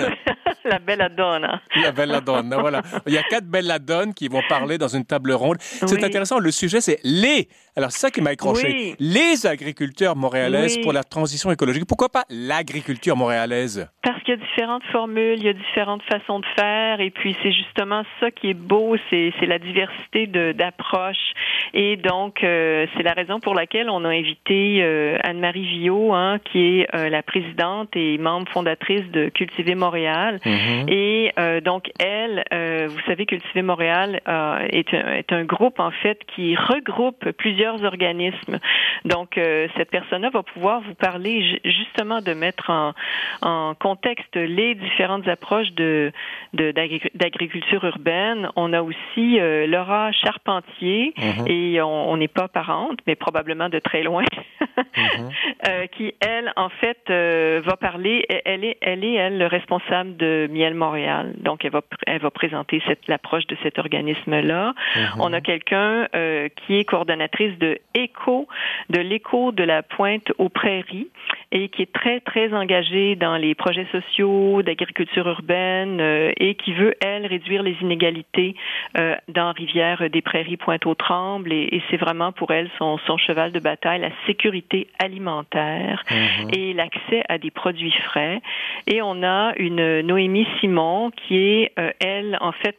La 0.65 0.79
belladonna. 0.79 1.61
La 1.81 1.91
belladonna, 1.91 2.57
voilà. 2.57 2.81
Il 3.07 3.13
y 3.13 3.17
a 3.17 3.23
quatre 3.23 3.45
belladonnes 3.45 4.13
qui 4.13 4.27
vont 4.27 4.41
parler 4.47 4.77
dans 4.77 4.87
une 4.87 5.05
table 5.05 5.31
ronde. 5.31 5.57
C'est 5.59 6.03
intéressant. 6.03 6.39
Le 6.39 6.51
sujet, 6.51 6.81
c'est 6.81 6.99
les. 7.03 7.47
Alors, 7.75 7.91
c'est 7.91 7.99
ça 7.99 8.11
qui 8.11 8.21
m'a 8.21 8.31
accroché. 8.31 8.95
Les 8.99 9.47
agriculteurs 9.47 10.15
montréalaises 10.15 10.77
pour 10.81 10.93
la 10.93 11.03
transition 11.03 11.51
écologique. 11.51 11.85
Pourquoi 11.85 12.09
pas 12.09 12.25
l'agriculture 12.29 13.15
montréalaise? 13.15 13.87
Parce 14.03 14.21
qu'il 14.23 14.35
y 14.35 14.37
a 14.37 14.45
différentes 14.45 14.83
formules, 14.91 15.37
il 15.37 15.45
y 15.45 15.49
a 15.49 15.53
différentes 15.53 16.03
façons 16.03 16.39
de 16.39 16.45
faire. 16.57 16.99
Et 16.99 17.09
puis, 17.09 17.35
c'est 17.41 17.51
justement 17.51 18.03
ça 18.19 18.31
qui 18.31 18.49
est 18.49 18.53
beau, 18.53 18.97
c'est 19.09 19.31
la 19.41 19.59
diversité 19.59 20.27
d'approches. 20.27 21.33
Et 21.73 21.97
donc, 21.97 22.43
euh, 22.43 22.85
c'est 22.95 23.03
la 23.03 23.13
raison 23.13 23.39
pour 23.39 23.53
laquelle 23.53 23.89
on 23.89 24.03
a 24.05 24.09
invité 24.09 24.79
euh, 24.81 25.17
Anne-Marie 25.23 25.65
Viau, 25.79 26.13
hein, 26.13 26.39
qui 26.43 26.79
est 26.79 26.95
euh, 26.95 27.09
la 27.09 27.21
présidente 27.23 27.89
et 27.95 28.17
membre 28.17 28.51
fondatrice 28.51 29.09
de 29.11 29.29
Cultiver 29.29 29.75
Montréal. 29.75 30.39
Mm-hmm. 30.49 30.91
Et 30.91 31.31
euh, 31.37 31.61
donc, 31.61 31.91
elle, 31.99 32.43
euh, 32.53 32.87
vous 32.89 32.99
savez, 33.05 33.25
Cultiver 33.25 33.61
Montréal 33.61 34.21
euh, 34.27 34.67
est, 34.71 34.93
un, 34.93 35.13
est, 35.13 35.31
un, 35.31 35.43
groupe, 35.43 35.79
en 35.79 35.91
fait, 35.91 36.19
qui 36.35 36.55
regroupe 36.55 37.31
plusieurs 37.31 37.83
organismes. 37.83 38.59
Donc, 39.05 39.39
cette 39.77 39.91
personne-là 39.91 40.29
va 40.29 40.43
pouvoir 40.43 40.81
vous 40.81 40.93
parler 40.93 41.61
justement 41.63 42.21
de 42.21 42.33
mettre 42.33 42.69
en, 42.69 42.93
en 43.41 43.73
contexte 43.75 44.35
les 44.35 44.75
différentes 44.75 45.27
approches 45.27 45.71
de 45.73 46.11
d'agriculture 46.53 47.83
urbaine. 47.85 48.49
On 48.55 48.73
a 48.73 48.81
aussi 48.81 49.39
Laura 49.67 50.11
Charpentier, 50.11 51.13
mm-hmm. 51.17 51.51
et 51.51 51.81
on 51.81 52.17
n'est 52.17 52.27
pas 52.27 52.47
parente, 52.47 52.99
mais 53.07 53.15
probablement 53.15 53.69
de 53.69 53.79
très 53.79 54.03
loin, 54.03 54.23
mm-hmm. 54.79 55.89
qui, 55.89 56.13
elle, 56.19 56.51
en 56.55 56.69
fait, 56.69 57.09
va 57.09 57.77
parler, 57.77 58.25
elle 58.45 58.63
est, 58.63 58.77
elle 58.81 59.03
est, 59.03 59.13
elle, 59.13 59.37
le 59.37 59.47
responsable 59.47 60.17
de 60.17 60.47
Miel 60.51 60.73
Montréal. 60.73 61.33
Donc, 61.37 61.65
elle 61.65 61.71
va, 61.71 61.81
elle 62.05 62.21
va 62.21 62.31
présenter 62.31 62.81
cette, 62.87 63.07
l'approche 63.07 63.47
de 63.47 63.57
cet 63.63 63.79
organisme-là. 63.79 64.73
Mhm. 64.95 65.21
On 65.21 65.33
a 65.33 65.41
quelqu'un 65.41 66.07
euh, 66.15 66.49
qui 66.55 66.77
est 66.77 66.85
coordonnatrice 66.85 67.57
de 67.59 67.79
ECHO, 67.95 68.47
de 68.89 68.99
l'écho 68.99 69.51
de 69.51 69.63
la 69.63 69.83
pointe 69.83 70.31
aux 70.37 70.49
prairies. 70.49 71.07
Et 71.51 71.69
qui 71.69 71.81
est 71.81 71.91
très, 71.91 72.19
très 72.19 72.53
engagée 72.53 73.15
dans 73.15 73.35
les 73.35 73.55
projets 73.55 73.87
sociaux, 73.91 74.61
d'agriculture 74.61 75.27
urbaine 75.27 75.99
euh, 75.99 76.31
et 76.37 76.55
qui 76.55 76.73
veut, 76.73 76.93
elle, 77.01 77.25
réduire 77.25 77.63
les 77.63 77.75
inégalités 77.81 78.55
euh, 78.97 79.15
dans 79.27 79.51
Rivière 79.51 80.09
des 80.09 80.21
Prairies, 80.21 80.57
Pointe-aux-Trembles. 80.57 81.51
Et, 81.51 81.81
c'est 81.89 81.97
vraiment 81.97 82.31
pour 82.31 82.51
elle 82.51 82.69
son, 82.77 82.97
son, 83.07 83.17
cheval 83.17 83.51
de 83.51 83.59
bataille, 83.59 84.01
la 84.01 84.11
sécurité 84.27 84.87
alimentaire 84.99 86.03
mhm. 86.11 86.49
et 86.53 86.73
l'accès 86.73 87.23
à 87.29 87.37
des 87.37 87.51
produits 87.51 87.93
frais. 88.05 88.41
Et 88.85 89.01
on 89.01 89.23
a 89.23 89.53
une 89.57 90.01
Noémie 90.01 90.47
Simon 90.59 91.11
qui 91.11 91.37
est, 91.37 91.71
euh, 91.79 91.91
elle, 91.99 92.37
en 92.41 92.51
fait, 92.51 92.77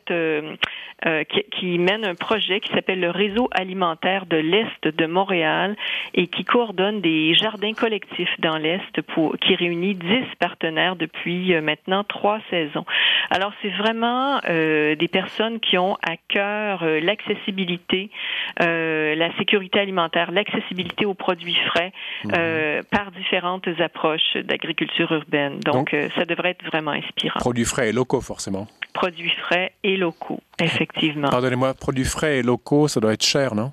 euh, 1.06 1.24
qui, 1.24 1.42
qui, 1.44 1.78
mène 1.78 2.04
un 2.04 2.14
projet 2.14 2.60
qui 2.60 2.70
s'appelle 2.72 3.00
le 3.00 3.08
Réseau 3.08 3.48
alimentaire 3.52 4.26
de 4.26 4.36
l'Est 4.36 4.86
de 4.86 5.06
Montréal 5.06 5.74
et 6.12 6.26
qui 6.26 6.44
coordonne 6.44 7.00
des 7.00 7.32
jardins 7.32 7.72
collectifs 7.72 8.38
dans 8.40 8.58
l'Est 8.60 9.00
pour 9.14 9.36
qui 9.38 9.54
réunit 9.54 9.94
dix 9.94 10.24
partenaires 10.38 10.96
depuis 10.96 11.54
euh, 11.54 11.60
maintenant 11.60 12.04
trois 12.04 12.38
saisons. 12.50 12.84
Alors 13.30 13.52
c'est 13.62 13.70
vraiment 13.70 14.40
euh, 14.48 14.94
des 14.94 15.08
personnes 15.08 15.58
qui 15.60 15.78
ont 15.78 15.96
à 16.02 16.16
cœur 16.28 16.82
euh, 16.82 17.00
l'accessibilité, 17.00 18.10
la 18.58 19.36
sécurité 19.38 19.80
alimentaire, 19.80 20.30
l'accessibilité 20.30 21.06
aux 21.06 21.14
produits 21.14 21.58
frais 21.68 21.92
mhm. 22.24 22.82
par 22.90 23.10
différentes 23.12 23.68
approches 23.80 24.36
d'agriculture 24.36 25.10
urbaine. 25.12 25.60
Donc, 25.60 25.92
Donc 25.92 26.10
ça 26.14 26.24
devrait 26.24 26.50
être 26.50 26.64
vraiment 26.66 26.92
inspirant. 26.92 27.40
Produits 27.40 27.64
frais 27.64 27.88
et 27.88 27.92
locaux 27.92 28.20
forcément. 28.20 28.66
Produits 28.92 29.30
frais 29.30 29.72
et 29.82 29.96
locaux, 29.96 30.40
effectivement. 30.60 31.30
Pardonnez-moi, 31.30 31.74
produits 31.74 32.04
frais 32.04 32.38
et 32.38 32.42
locaux, 32.42 32.88
ça 32.88 33.00
doit 33.00 33.12
être 33.12 33.24
cher, 33.24 33.54
non? 33.54 33.72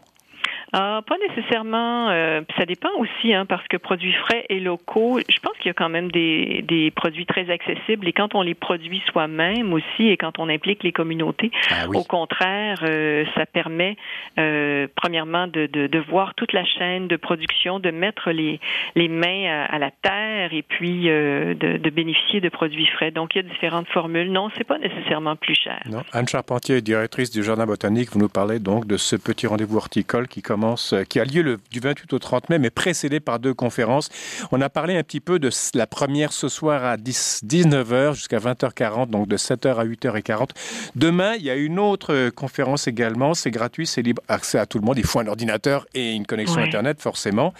Ah, 0.74 1.02
pas 1.08 1.16
nécessairement. 1.30 2.10
Euh, 2.10 2.42
ça 2.58 2.66
dépend 2.66 2.90
aussi, 2.98 3.34
hein, 3.34 3.46
parce 3.46 3.66
que 3.70 3.78
produits 3.78 4.14
frais 4.14 4.46
et 4.50 4.60
locaux, 4.60 5.20
je 5.20 5.40
pense 5.40 5.54
qu'il 5.58 5.68
y 5.68 5.70
a 5.70 5.74
quand 5.74 5.88
même 5.88 6.12
des, 6.12 6.64
des 6.68 6.92
produits 6.92 7.26
très 7.26 7.50
accessibles. 7.50 8.08
Et 8.08 8.12
quand 8.12 8.36
on 8.36 8.42
les 8.42 8.54
produit 8.54 9.02
soi-même 9.10 9.72
aussi, 9.72 10.10
et 10.10 10.18
quand 10.18 10.40
on 10.40 10.50
implique 10.50 10.84
les 10.84 10.92
communautés, 10.92 11.52
ah 11.70 11.88
au 11.94 12.04
contraire, 12.04 12.80
euh, 12.84 13.24
ça 13.36 13.46
permet, 13.46 13.96
euh, 14.40 14.88
premièrement, 14.96 15.48
de, 15.48 15.68
de, 15.68 15.88
de, 15.88 16.00
voir 16.00 16.36
toute 16.36 16.52
la 16.52 16.66
chaîne 16.66 17.08
de 17.08 17.16
production, 17.16 17.80
de 17.80 17.92
mettre 17.92 18.32
les, 18.32 18.60
les 18.96 19.08
mains 19.08 19.66
à, 19.70 19.80
la 19.80 19.92
terre 19.92 20.54
et 20.54 20.64
puis 20.64 21.10
euh, 21.10 21.54
de, 21.54 21.78
de, 21.78 21.90
bénéficier 21.90 22.42
de 22.42 22.50
produits 22.50 22.88
frais. 22.88 23.12
Donc, 23.12 23.36
il 23.36 23.38
y 23.38 23.46
a 23.46 23.50
différentes 23.50 23.88
formules. 23.88 24.32
Non, 24.32 24.50
c'est 24.58 24.66
pas 24.66 24.80
nécessairement 24.80 25.38
plus 25.38 25.56
cher. 25.56 25.82
Non. 25.90 26.04
Anne 26.12 26.28
Charpentier, 26.28 26.82
directrice 26.82 27.32
du 27.32 27.42
Jardin 27.42 27.66
botanique, 27.66 28.10
vous 28.12 28.20
nous 28.20 28.30
parlez 28.30 28.60
donc 28.60 28.86
de 28.86 28.98
ce 28.98 29.16
petit 29.16 29.48
rendez-vous 29.48 29.78
horticole 29.78 30.28
qui 30.28 30.42
commence 30.42 30.57
euh, 30.94 31.04
qui 31.04 31.20
a 31.20 31.26
lieu 31.26 31.42
le, 31.42 31.60
du 31.72 31.80
28 31.80 32.14
au 32.14 32.20
30 32.20 32.50
mai, 32.50 32.60
mais 32.60 32.70
précédé 32.70 33.20
par 33.20 33.40
deux 33.40 33.54
conférences. 33.54 34.10
On 34.52 34.62
a 34.62 34.70
parlé 34.70 34.96
un 34.98 35.04
petit 35.04 35.20
peu 35.20 35.40
de 35.40 35.50
la 35.74 35.88
première 35.88 36.34
ce 36.34 36.50
soir 36.50 36.84
à 36.84 36.98
10, 36.98 37.42
19h 37.46 38.14
jusqu'à 38.14 38.40
20h40, 38.40 39.10
donc 39.10 39.28
de 39.28 39.38
7h 39.38 39.76
à 39.76 39.86
8h40. 39.86 40.50
Demain, 40.96 41.36
il 41.36 41.44
y 41.44 41.50
a 41.50 41.56
une 41.56 41.80
autre 41.80 42.14
euh, 42.14 42.32
conférence 42.32 42.88
également. 42.88 43.34
C'est 43.34 43.52
gratuit, 43.52 43.88
c'est 43.88 44.02
libre 44.02 44.22
accès 44.28 44.58
à 44.60 44.66
tout 44.66 44.80
le 44.80 44.86
monde. 44.86 44.98
Il 44.98 45.06
faut 45.06 45.20
un 45.20 45.28
ordinateur 45.28 45.86
et 45.94 46.14
une 46.14 46.26
connexion 46.26 46.62
Internet, 46.62 47.02
forcément. 47.02 47.54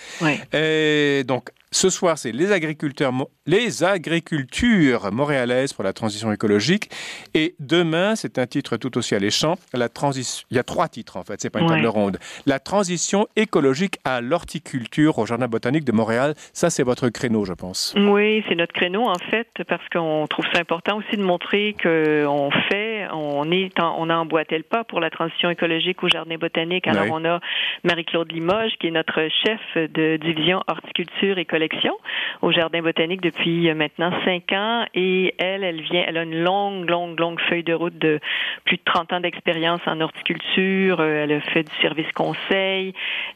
Et 0.54 1.24
donc, 1.26 1.50
ce 1.72 1.90
soir, 1.90 2.18
c'est 2.18 2.32
les 2.32 2.52
agriculteurs, 2.52 3.12
les 3.46 3.84
agricultures 3.84 5.12
montréalaises 5.12 5.74
pour 5.74 5.84
la 5.84 5.94
transition 5.94 6.32
écologique. 6.32 6.90
Et 7.34 7.56
demain, 7.60 8.16
c'est 8.16 8.38
un 8.40 8.48
titre 8.48 8.78
tout 8.78 8.98
aussi 8.98 9.16
alléchant. 9.16 9.56
La 9.74 9.90
transition, 9.90 10.46
il 10.52 10.58
y 10.58 10.60
a 10.60 10.64
trois 10.64 10.88
titres 10.88 11.18
en 11.18 11.24
fait, 11.24 11.42
c'est 11.42 11.50
pas 11.50 11.60
une 11.60 11.68
table 11.68 11.88
ronde. 11.88 12.18
La 12.46 12.60
transition 12.60 13.28
écologique 13.36 13.98
à 14.06 14.22
l'horticulture 14.22 15.20
au 15.20 15.26
Jardin 15.26 15.48
botanique 15.48 15.84
de 15.84 15.92
Montréal. 15.92 16.34
Ça, 16.54 16.70
c'est 16.70 16.84
votre 16.84 17.10
créneau, 17.10 17.46
je 17.46 17.54
pense. 17.54 17.94
Oui, 17.98 18.44
c'est 18.48 18.56
notre 18.56 18.74
créneau 18.74 19.04
en 19.04 19.20
fait, 19.30 19.48
parce 19.68 19.88
qu'on 19.90 20.26
trouve 20.30 20.46
ça 20.54 20.60
important 20.60 20.98
aussi 20.98 21.18
de 21.18 21.24
montrer 21.24 21.76
qu'on 21.82 22.50
fait, 22.70 23.08
on 23.14 23.52
est, 23.52 23.72
on 23.80 24.10
a 24.10 24.16
emboîté 24.16 24.58
le 24.58 24.64
pas 24.64 24.84
pour 24.84 25.00
la 25.00 25.10
transition 25.10 25.50
écologique 25.50 26.04
au 26.04 26.10
Jardin 26.10 26.38
botanique. 26.38 26.88
Alors, 26.88 27.08
on 27.12 27.26
a 27.26 27.40
Marie-Claude 27.84 28.32
Limoges, 28.32 28.74
qui 28.80 28.88
est 28.88 28.92
notre 28.92 29.28
chef 29.46 29.60
de 29.76 30.18
division 30.18 30.62
horticulture 30.68 31.38
et 31.38 31.46
collection 31.58 31.98
au 32.44 32.52
Jardin 32.52 32.84
botanique 32.84 33.22
depuis 33.22 33.68
euh, 33.68 33.74
maintenant 33.74 34.12
cinq 34.24 34.52
ans 34.52 34.86
et 34.94 35.34
elle, 35.40 35.64
elle 35.64 35.82
vient, 35.82 36.04
elle 36.08 36.18
a 36.18 36.24
une 36.24 36.44
longue, 36.44 36.88
longue, 36.88 37.20
longue 37.20 37.40
feuille 37.50 37.64
de 37.64 37.74
route 37.74 37.98
de 37.98 38.20
plus 38.66 38.78
de 38.78 38.82
30 38.86 39.14
ans 39.14 39.20
d'expérience 39.20 39.82
en 39.88 40.00
horticulture. 40.02 41.00
Euh, 41.00 41.24
elle 41.24 41.32
a 41.32 41.42
fait 41.42 41.64
du 41.64 41.76
service 41.82 42.12
conseil 42.14 42.94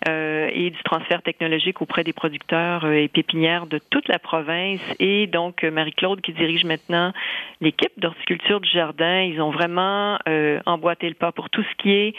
euh, 0.08 0.50
et 0.54 0.70
du 0.70 0.84
transfert 0.84 1.24
technologique 1.24 1.82
auprès 1.82 2.04
des 2.04 2.14
producteurs 2.14 2.86
et 2.86 3.08
pépinières 3.08 3.66
de 3.66 3.80
toute 3.90 4.08
la 4.08 4.20
province. 4.20 4.82
Et 5.00 5.26
donc, 5.26 5.64
Marie-Claude 5.64 6.22
qui 6.22 6.34
dirige 6.34 6.64
maintenant 6.64 7.14
l'équipe 7.60 7.94
d'horticulture 7.98 8.60
du 8.60 8.70
jardin, 8.70 9.22
ils 9.22 9.42
ont 9.42 9.52
vraiment 9.52 10.20
emboîté 10.66 11.08
le 11.08 11.16
pas 11.16 11.32
pour 11.32 11.50
tout 11.50 11.64
ce 11.64 11.76
qui 11.78 11.92
est 11.92 12.14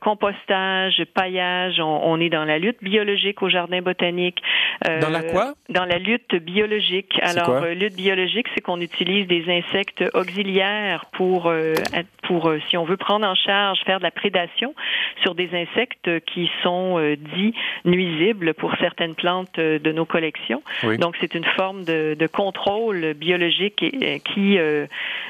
compostage, 0.00 1.02
paillage. 1.14 1.80
On, 1.80 2.00
on, 2.04 2.20
est 2.20 2.28
dans 2.28 2.44
la 2.44 2.58
lutte 2.58 2.82
biologique 2.82 3.42
au 3.42 3.48
jardin 3.48 3.82
botanique. 3.82 4.40
dans 4.84 5.10
la 5.10 5.22
quoi? 5.30 5.54
Dans 5.68 5.84
la 5.84 5.98
lutte 5.98 6.34
biologique. 6.34 7.18
Alors, 7.22 7.50
euh, 7.50 7.74
lutte 7.74 7.96
biologique, 7.96 8.46
c'est 8.54 8.60
qu'on 8.60 8.80
utilise 8.80 9.26
des 9.26 9.44
insectes 9.48 10.04
auxiliaires 10.14 11.06
pour, 11.12 11.46
euh, 11.46 11.74
pour, 12.22 12.48
euh, 12.48 12.58
si 12.68 12.76
on 12.76 12.84
veut 12.84 12.96
prendre 12.96 13.26
en 13.26 13.34
charge, 13.34 13.80
faire 13.84 13.98
de 13.98 14.04
la 14.04 14.10
prédation 14.10 14.74
sur 15.22 15.34
des 15.34 15.48
insectes 15.54 16.24
qui 16.26 16.50
sont 16.62 16.98
dits 17.34 17.54
nuisibles 17.84 18.54
pour 18.54 18.74
certaines 18.76 19.14
plantes 19.14 19.58
de 19.58 19.92
nos 19.92 20.04
collections. 20.04 20.62
Donc, 20.98 21.16
c'est 21.20 21.34
une 21.34 21.44
forme 21.44 21.84
de, 21.84 22.16
de 22.18 22.26
contrôle 22.26 23.14
biologique 23.14 23.84
qui, 24.24 24.58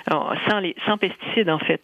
sans, 0.06 0.58
les, 0.60 0.74
sans 0.86 0.98
pesticides, 0.98 1.50
en 1.50 1.58
fait 1.58 1.82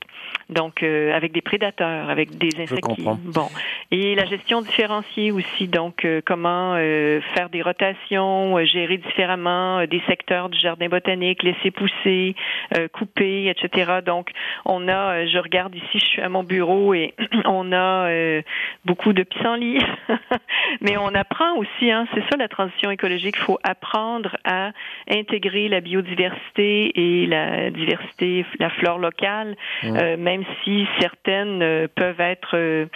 donc 0.50 0.82
avec 0.82 1.32
des 1.32 1.40
prédateurs, 1.40 2.10
avec 2.10 2.36
des 2.36 2.50
insectes. 2.60 2.86
Qui, 2.94 3.02
bon, 3.02 3.48
et 3.90 4.14
la 4.14 4.26
gestion 4.26 4.60
différenciée 4.60 5.32
aussi, 5.32 5.68
donc 5.68 6.06
comment 6.26 6.74
faire 7.34 7.48
des 7.50 7.62
rotations, 7.62 8.03
gérer 8.10 8.98
différemment 8.98 9.78
euh, 9.78 9.86
des 9.86 10.02
secteurs 10.06 10.48
du 10.48 10.58
jardin 10.58 10.88
botanique, 10.88 11.42
laisser 11.42 11.70
pousser, 11.70 12.34
euh, 12.76 12.88
couper, 12.88 13.48
etc. 13.48 14.00
Donc, 14.04 14.30
on 14.64 14.88
a, 14.88 15.14
euh, 15.14 15.26
je 15.32 15.38
regarde 15.38 15.74
ici, 15.74 15.98
je 15.98 16.04
suis 16.04 16.22
à 16.22 16.28
mon 16.28 16.42
bureau 16.42 16.94
et 16.94 17.14
on 17.44 17.72
a 17.72 18.08
beaucoup 18.84 19.12
de 19.12 19.22
pissenlits, 19.22 19.84
mais 20.80 20.96
on 20.96 21.14
apprend 21.14 21.56
aussi, 21.56 21.90
hein, 21.90 22.06
c'est 22.14 22.22
ça 22.30 22.36
la 22.36 22.48
transition 22.48 22.90
écologique, 22.90 23.36
il 23.38 23.42
faut 23.42 23.58
apprendre 23.62 24.36
à 24.44 24.72
intégrer 25.10 25.68
la 25.68 25.80
biodiversité 25.80 26.92
et 26.94 27.26
la 27.26 27.70
diversité, 27.70 28.44
la 28.58 28.70
flore 28.70 28.98
locale, 28.98 29.56
même 29.82 30.44
si 30.62 30.86
certaines 31.00 31.88
peuvent 31.94 32.20
être 32.20 32.88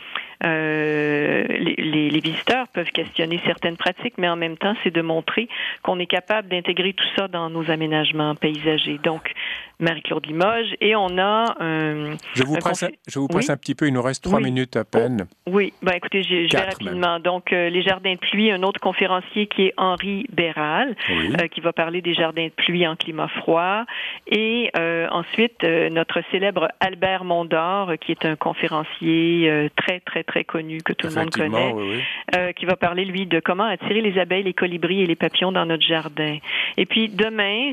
euh, 0.45 1.45
les, 1.49 2.11
les, 2.11 2.21
visiteurs 2.21 2.69
peuvent 2.69 2.91
questionner 2.91 3.41
certaines 3.45 3.77
pratiques, 3.77 4.15
mais 4.19 4.29
en 4.29 4.37
même 4.37 4.57
temps, 4.57 4.75
c'est 4.85 4.93
de 4.93 5.03
montrer 5.03 5.49
qu'on 5.83 5.99
est 5.99 6.07
capable 6.07 6.49
d'intégrer 6.49 6.93
tout 6.93 7.07
ça 7.17 7.29
dans 7.29 7.51
nos 7.51 7.71
aménagements 7.71 8.35
paysagers. 8.35 8.99
Donc, 9.03 9.33
Marie-Claude 9.81 10.27
Limoges, 10.27 10.75
et 10.81 10.97
on 10.97 11.19
a 11.19 11.55
un... 11.61 12.17
Je 12.35 12.43
vous, 12.43 12.57
presse, 12.57 12.85
je 13.07 13.19
vous 13.19 13.29
presse 13.29 13.49
un 13.49 13.57
petit 13.57 13.75
peu, 13.75 13.87
il 13.87 13.95
nous 13.95 14.03
reste 14.03 14.25
trois 14.25 14.41
minutes 14.41 14.77
à 14.77 14.85
peine. 14.85 15.27
Oh, 15.47 15.51
oui, 15.53 15.73
ben 15.83 15.93
écoutez, 15.93 16.23
je, 16.25 16.51
vais 16.51 16.63
rapidement. 16.63 17.21
Donc, 17.21 17.53
euh, 17.53 17.71
les 17.71 17.83
jardins 17.83 18.15
de 18.15 18.19
pluie, 18.19 18.51
un 18.51 18.63
autre 18.63 18.81
conférencier 18.81 19.47
qui 19.47 19.67
est 19.67 19.75
Henri 19.77 20.27
Béral, 20.33 20.97
euh, 21.11 21.47
qui 21.49 21.61
va 21.61 21.73
parler 21.73 22.03
des 22.03 22.15
jardins 22.15 22.47
de 22.47 22.53
pluie 22.53 22.87
en 22.87 22.97
climat 22.97 23.29
froid. 23.29 23.85
Et 24.27 24.71
euh, 24.77 25.07
ensuite, 25.11 25.63
notre 25.63 26.23
célèbre 26.33 26.69
Albert 26.81 27.25
Mondor, 27.25 27.93
qui 28.01 28.13
est 28.13 28.25
un 28.25 28.37
conférencier 28.37 29.71
très, 29.77 30.01
très, 30.01 30.25
très 30.29 30.45
connu, 30.45 30.79
que 30.83 30.93
tout 30.93 31.09
le 31.09 31.15
monde 31.15 31.31
connaît, 31.31 32.53
qui 32.55 32.67
va 32.67 32.77
parler, 32.77 33.05
lui, 33.05 33.27
de 33.27 33.41
comment 33.41 33.65
attirer 33.65 34.01
les 34.01 34.19
abeilles, 34.19 34.45
les 34.45 34.55
colibris 34.55 35.03
et 35.03 35.07
les 35.07 35.17
papillons 35.17 35.53
dans 35.53 35.67
notre 35.67 35.85
jardin. 35.85 36.39
Et 36.77 36.87
puis, 36.87 37.09
demain, 37.09 37.73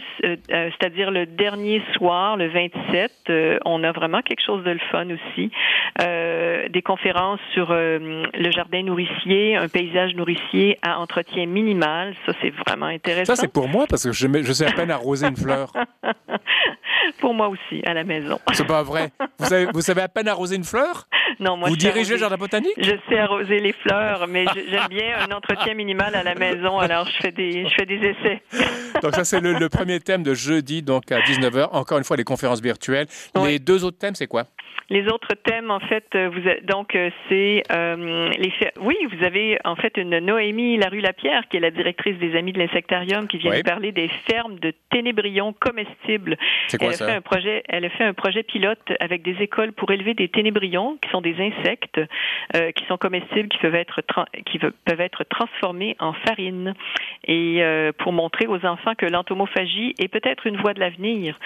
c'est-à-dire 0.50 1.12
le 1.12 1.26
dernier 1.26 1.82
soir, 1.94 2.38
le 2.38 2.48
27, 2.48 3.12
euh, 3.30 3.60
on 3.66 3.84
a 3.84 3.92
vraiment 3.92 4.22
quelque 4.22 4.44
chose 4.46 4.64
de 4.64 4.72
le 4.72 4.80
fun 4.92 5.08
aussi. 5.10 5.52
Euh, 6.02 6.68
des 6.70 6.82
conférences 6.82 7.40
sur 7.54 7.72
euh, 7.72 8.24
le 8.34 8.52
jardin 8.52 8.84
nourricier, 8.84 9.56
un 9.56 9.68
paysage 9.68 10.16
nourricier 10.16 10.78
à 10.82 11.00
entretien 11.00 11.46
minimal. 11.46 12.16
Ça, 12.26 12.34
c'est 12.42 12.52
vraiment 12.52 12.88
intéressant. 12.88 13.36
Ça, 13.36 13.42
c'est 13.42 13.52
pour 13.52 13.68
moi 13.68 13.86
parce 13.88 14.04
que 14.04 14.12
je, 14.12 14.28
je 14.44 14.54
sais 14.54 14.66
à 14.66 14.72
peine 14.72 14.92
arroser 14.92 15.28
une 15.28 15.36
fleur. 15.36 15.72
pour 17.20 17.34
moi 17.34 17.50
aussi, 17.50 17.82
à 17.86 17.94
la 17.94 18.04
maison. 18.04 18.40
C'est 18.54 18.68
pas 18.68 18.84
vrai. 18.84 19.12
Vous 19.40 19.46
savez, 19.46 19.68
vous 19.74 19.82
savez 19.82 20.02
à 20.02 20.08
peine 20.08 20.28
arroser 20.28 20.56
une 20.56 20.64
fleur? 20.64 21.08
Non, 21.40 21.58
moi, 21.58 21.70
vous 21.70 21.76
dirigez 21.76 22.14
le 22.14 22.20
jardin 22.20 22.38
botanique? 22.38 22.74
Je 22.78 22.96
sais 23.10 23.20
arroser 23.20 23.60
les 23.60 23.74
fleurs, 23.74 24.28
mais 24.28 24.46
j'aime 24.70 24.88
bien 24.90 25.18
un 25.28 25.36
entretien 25.36 25.74
minimal 25.74 26.16
à 26.16 26.24
la 26.24 26.36
maison, 26.36 26.80
alors 26.80 27.08
je 27.08 27.18
fais 27.22 27.32
des, 27.32 27.68
je 27.68 27.74
fais 27.74 27.86
des 27.86 27.96
essais. 27.96 28.42
donc 29.02 29.16
ça, 29.16 29.24
c'est 29.24 29.42
le, 29.42 29.70
premier 29.70 30.00
thème 30.00 30.24
de 30.24 30.34
jeudi, 30.34 30.82
donc 30.82 31.12
à 31.12 31.20
19h. 31.20 31.70
Encore 31.72 31.98
une 31.98 32.04
fois, 32.04 32.18
les 32.18 32.24
conférences 32.24 32.62
virtuelles. 32.62 33.08
Les 33.44 33.60
deux 33.60 33.84
autres 33.84 33.98
thèmes, 33.98 34.16
c'est 34.16 34.28
quoi? 34.28 34.46
Les 34.90 35.08
autres 35.08 35.34
thèmes, 35.34 35.72
en 35.72 35.80
fait, 35.80 36.06
euh, 36.14 36.30
vous 36.30 36.42
donc 36.68 36.96
euh, 36.96 37.10
c'est 37.28 37.64
euh, 37.72 38.30
les 38.38 38.54
oui, 38.80 38.96
vous 39.12 39.26
avez 39.26 39.58
en 39.66 39.76
fait 39.76 39.98
une 39.98 40.20
Noémie 40.20 40.78
Larue-Lapierre 40.78 41.48
qui 41.50 41.58
est 41.58 41.60
la 41.60 41.72
directrice 41.72 42.20
des 42.20 42.36
Amis 42.38 42.54
de 42.54 42.60
l'insectarium 42.60 43.28
qui 43.28 43.40
vient 43.40 43.60
parler 43.62 43.92
des 43.92 44.10
fermes 44.30 44.60
de 44.60 44.74
ténébrions 44.92 45.54
comestibles. 45.60 46.38
C'est 46.68 46.78
quoi 46.78 46.90
elle 46.90 47.02
a 47.02 47.06
Fait 47.08 47.16
un 47.16 47.22
projet, 47.22 47.64
elle 47.68 47.86
a 47.86 47.90
fait 47.90 48.04
un 48.04 48.14
projet 48.14 48.44
pilote 48.44 48.80
avec 49.00 49.24
des 49.24 49.42
écoles 49.42 49.74
pour 49.74 49.90
élever 49.90 50.14
des 50.14 50.30
ténébrions 50.30 51.00
qui 51.02 51.10
sont 51.10 51.22
des 51.26 51.36
insectes 51.42 52.00
qui 52.76 52.86
sont 52.86 52.98
comestibles, 52.98 53.50
qui 53.50 53.58
peuvent 53.58 53.76
être 53.76 54.02
qui 54.46 54.60
peuvent 54.60 55.02
être 55.02 55.24
transformés 55.26 55.96
en 56.00 56.14
farine 56.14 56.74
et 57.28 57.64
pour 57.98 58.14
montrer 58.14 58.48
aux 58.48 58.64
enfants 58.66 58.96
que 58.96 59.06
l'entomophagie 59.06 59.94
est 60.00 60.08
peut-être 60.08 60.48
une 60.48 60.58
voie 60.58 60.74
de 60.74 60.80
l'avenir. 60.80 61.38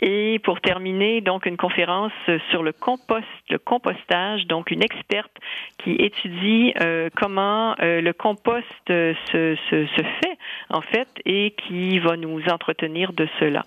Et 0.00 0.38
pour 0.40 0.60
terminer, 0.60 1.20
donc 1.20 1.46
une 1.46 1.56
conférence 1.56 2.12
sur 2.50 2.62
le 2.62 2.72
compost, 2.72 3.26
le 3.48 3.58
compostage, 3.58 4.46
donc 4.46 4.70
une 4.70 4.82
experte 4.82 5.32
qui 5.78 5.92
étudie 5.92 6.72
euh, 6.80 7.08
comment 7.16 7.74
euh, 7.80 8.00
le 8.00 8.12
compost 8.12 8.64
se, 8.86 9.56
fait 9.70 10.38
en 10.68 10.80
fait 10.80 11.08
et 11.24 11.54
qui 11.56 11.98
va 11.98 12.16
nous 12.16 12.42
entretenir 12.48 13.12
de 13.12 13.28
cela. 13.38 13.64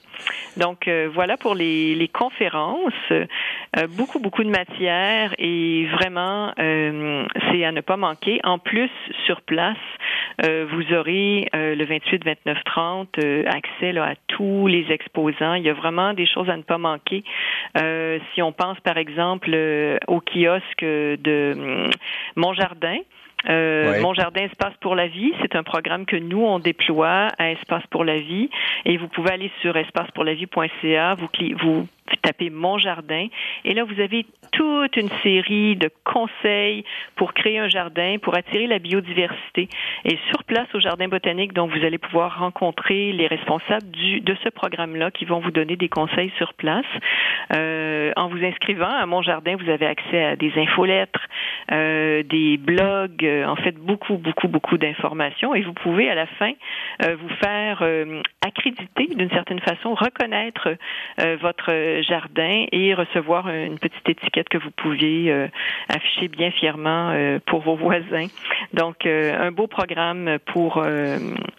Donc 0.58 0.88
euh, 0.88 1.10
voilà 1.14 1.38
pour 1.38 1.56
les 1.56 2.10
conférences, 2.14 2.94
beaucoup 3.98 4.20
beaucoup 4.20 4.44
de 4.44 4.50
matière 4.50 5.34
et 5.38 5.88
vraiment 5.94 6.54
c'est 6.58 7.66
à 7.66 7.72
ne 7.72 7.82
pas 7.82 7.98
manquer. 7.98 8.40
En 8.44 8.60
plus 8.60 8.92
sur 9.26 9.42
place, 9.42 9.78
vous 10.40 10.94
aurez 10.94 11.50
le 11.54 11.84
28, 11.84 12.24
29, 12.24 12.58
30 12.66 13.20
accès 13.48 13.92
là, 13.92 14.06
à 14.06 14.14
tous 14.28 14.68
les 14.68 14.92
exposants. 14.92 15.56
Il 15.56 15.64
y 15.64 15.70
a 15.70 15.74
vraiment 15.74 16.14
des 16.14 16.28
choses 16.28 16.50
à 16.50 16.58
ne 16.58 16.64
pas 16.64 16.78
manquer. 16.78 17.24
si 18.34 18.42
on 18.42 18.52
pense 18.52 18.80
par 18.82 18.98
exemple 18.98 19.52
euh, 19.54 19.98
au 20.08 20.20
kiosque 20.20 20.84
de 20.84 21.54
hum, 21.56 21.90
Montjardin. 22.36 22.98
Euh, 23.50 24.00
Mon 24.02 24.14
jardin 24.14 24.44
Espace 24.44 24.74
pour 24.80 24.96
la 24.96 25.08
vie, 25.08 25.34
c'est 25.42 25.58
un 25.58 25.64
programme 25.64 26.06
que 26.06 26.16
nous 26.16 26.42
on 26.42 26.60
déploie 26.60 27.28
à 27.38 27.52
Espace 27.52 27.84
pour 27.90 28.06
la 28.06 28.18
vie 28.18 28.50
et 28.86 28.96
vous 28.96 29.10
pouvez 29.10 29.32
aller 29.32 29.52
sur 29.62 29.76
espacepourlavie.ca, 29.76 31.16
vous, 31.16 31.28
vous 31.62 31.88
tapez 32.22 32.50
Mon 32.50 32.78
Jardin. 32.78 33.28
Et 33.66 33.74
là, 33.74 33.84
vous 33.84 34.00
avez 34.00 34.26
toute 34.52 34.96
une 34.98 35.10
série 35.24 35.76
de 35.76 35.90
conseils 36.04 36.84
pour 37.16 37.34
créer 37.34 37.60
un 37.60 37.70
jardin, 37.70 38.18
pour 38.22 38.36
attirer 38.36 38.68
la 38.68 38.80
biodiversité. 38.80 39.68
Et 40.06 40.18
sur 40.30 40.44
place 40.44 40.68
au 40.74 40.80
Jardin 40.80 41.08
botanique, 41.08 41.54
donc, 41.54 41.72
vous 41.72 41.86
allez 41.86 41.98
pouvoir 41.98 42.40
rencontrer 42.40 43.12
les 43.12 43.28
responsables 43.28 43.90
du, 43.92 44.22
de 44.22 44.36
ce 44.44 44.50
programme-là 44.50 45.12
qui 45.12 45.26
vont 45.26 45.40
vous 45.40 45.52
donner 45.52 45.76
des 45.76 45.90
conseils 45.90 46.32
sur 46.38 46.54
place. 46.54 46.86
Euh, 47.56 48.12
en 48.16 48.28
vous 48.28 48.44
inscrivant 48.44 48.90
à 48.90 49.06
Mon 49.06 49.22
Jardin, 49.22 49.56
vous 49.56 49.70
avez 49.70 49.86
accès 49.86 50.24
à 50.24 50.36
des 50.36 50.52
infolettres, 50.56 51.28
euh, 51.72 52.24
des 52.24 52.58
blogs, 52.58 53.26
euh, 53.26 53.46
en 53.46 53.56
fait, 53.56 53.76
beaucoup, 53.76 54.18
beaucoup, 54.18 54.48
beaucoup 54.48 54.78
d'informations. 54.78 55.56
Et 55.56 55.62
vous 55.62 55.74
pouvez, 55.74 56.10
à 56.10 56.16
la 56.16 56.28
fin, 56.28 56.52
euh, 57.04 57.16
vous 57.16 57.30
faire 57.44 57.80
euh, 57.82 58.22
accréditer 58.46 59.08
d'une 59.16 59.30
certaine 59.30 59.60
façon, 59.60 59.94
reconnaître 59.94 60.76
votre 61.42 61.72
jardin 62.02 62.66
et 62.72 62.94
recevoir 62.94 63.50
une 63.50 63.78
petite 63.80 64.08
étiquette 64.08 64.50
que 64.50 64.58
vous 64.58 64.72
pouviez 64.72 65.32
euh, 65.32 65.48
afficher 65.90 66.28
bien 66.28 66.52
fièrement 66.52 67.12
euh, 67.12 67.40
pour 67.46 67.62
vos 67.62 67.76
voisins. 67.76 68.28
Donc, 68.74 69.06
euh, 69.06 69.38
un 69.40 69.52
beau 69.52 69.68
programme 69.68 70.38
pour 70.46 70.84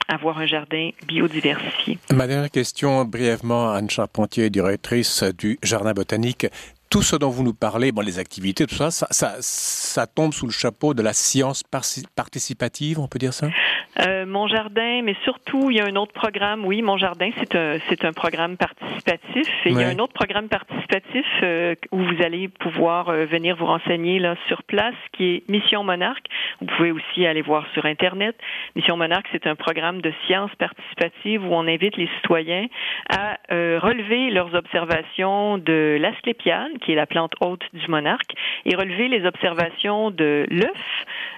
avoir 0.09 0.38
un 0.38 0.47
jardin 0.47 0.91
biodiversifié. 1.07 1.99
Ma 2.12 2.26
dernière 2.26 2.50
question, 2.50 3.05
brièvement, 3.05 3.71
Anne 3.71 3.91
Charpentier, 3.91 4.50
directrice 4.50 5.23
du 5.37 5.59
Jardin 5.62 5.93
botanique 5.93 6.47
tout 6.95 7.03
ce 7.03 7.17
dont 7.17 7.29
vous 7.29 7.43
nous 7.43 7.55
parlez, 7.55 7.91
bon, 7.91 8.03
les 8.03 8.21
activités, 8.21 8.69
tout 8.69 8.77
ça, 8.77 8.93
ça, 8.93 9.09
ça, 9.11 9.35
ça 9.41 10.07
tombe 10.07 10.33
sous 10.33 10.47
le 10.47 10.53
chapeau 10.53 10.95
de 10.95 11.03
la 11.03 11.13
science 11.13 11.65
participative, 11.65 13.01
on 13.01 13.09
peut 13.09 13.19
dire 13.19 13.35
ça? 13.35 13.49
Euh, 14.07 14.27
Mon 14.27 14.49
jardin, 14.49 15.03
mais 15.03 15.17
surtout, 15.25 15.71
il 15.71 15.77
y 15.77 15.81
a 15.81 15.87
un 15.87 15.97
autre 15.97 16.13
programme. 16.13 16.65
Oui, 16.65 16.83
Mon 16.83 16.97
jardin, 16.97 17.31
c'est 17.39 17.55
un, 17.57 17.79
c'est 17.89 18.05
un 18.05 18.13
programme 18.13 18.57
participatif. 18.57 19.49
Et 19.65 19.71
il 19.71 19.79
y 19.79 19.83
a 19.83 19.89
un 19.89 19.99
autre 19.99 20.13
programme 20.13 20.49
participatif 20.49 21.27
euh, 21.43 21.75
où 21.93 21.99
vous 21.99 22.23
allez 22.23 22.49
pouvoir 22.49 23.09
euh, 23.09 23.25
venir 23.25 23.57
vous 23.57 23.67
renseigner 23.67 24.19
là 24.19 24.37
sur 24.49 24.63
place, 24.65 24.95
qui 25.13 25.25
est 25.25 25.49
Mission 25.49 25.85
Monarque. 25.85 26.27
Vous 26.61 26.67
pouvez 26.77 26.91
aussi 26.91 27.27
aller 27.27 27.43
voir 27.43 27.67
sur 27.75 27.87
Internet. 27.87 28.37
Mission 28.75 28.97
Monarque, 28.97 29.27
c'est 29.33 29.47
un 29.47 29.55
programme 29.55 30.01
de 30.01 30.13
science 30.27 30.51
participative 30.59 31.45
où 31.45 31.55
on 31.55 31.67
invite 31.69 31.97
les 31.97 32.09
citoyens 32.17 32.67
à 33.11 33.39
relever 33.51 34.31
leurs 34.31 34.55
observations 34.55 35.59
de 35.59 35.99
l'asclépiade, 36.01 36.79
qui 36.85 36.93
est 36.93 36.97
la 36.97 37.07
plante 37.07 37.33
haute 37.41 37.62
du 37.73 37.88
monarque, 37.88 38.33
et 38.64 38.75
relever 38.76 39.09
les 39.09 39.25
observations 39.26 40.11
de 40.11 40.47
l'œuf, 40.50 40.69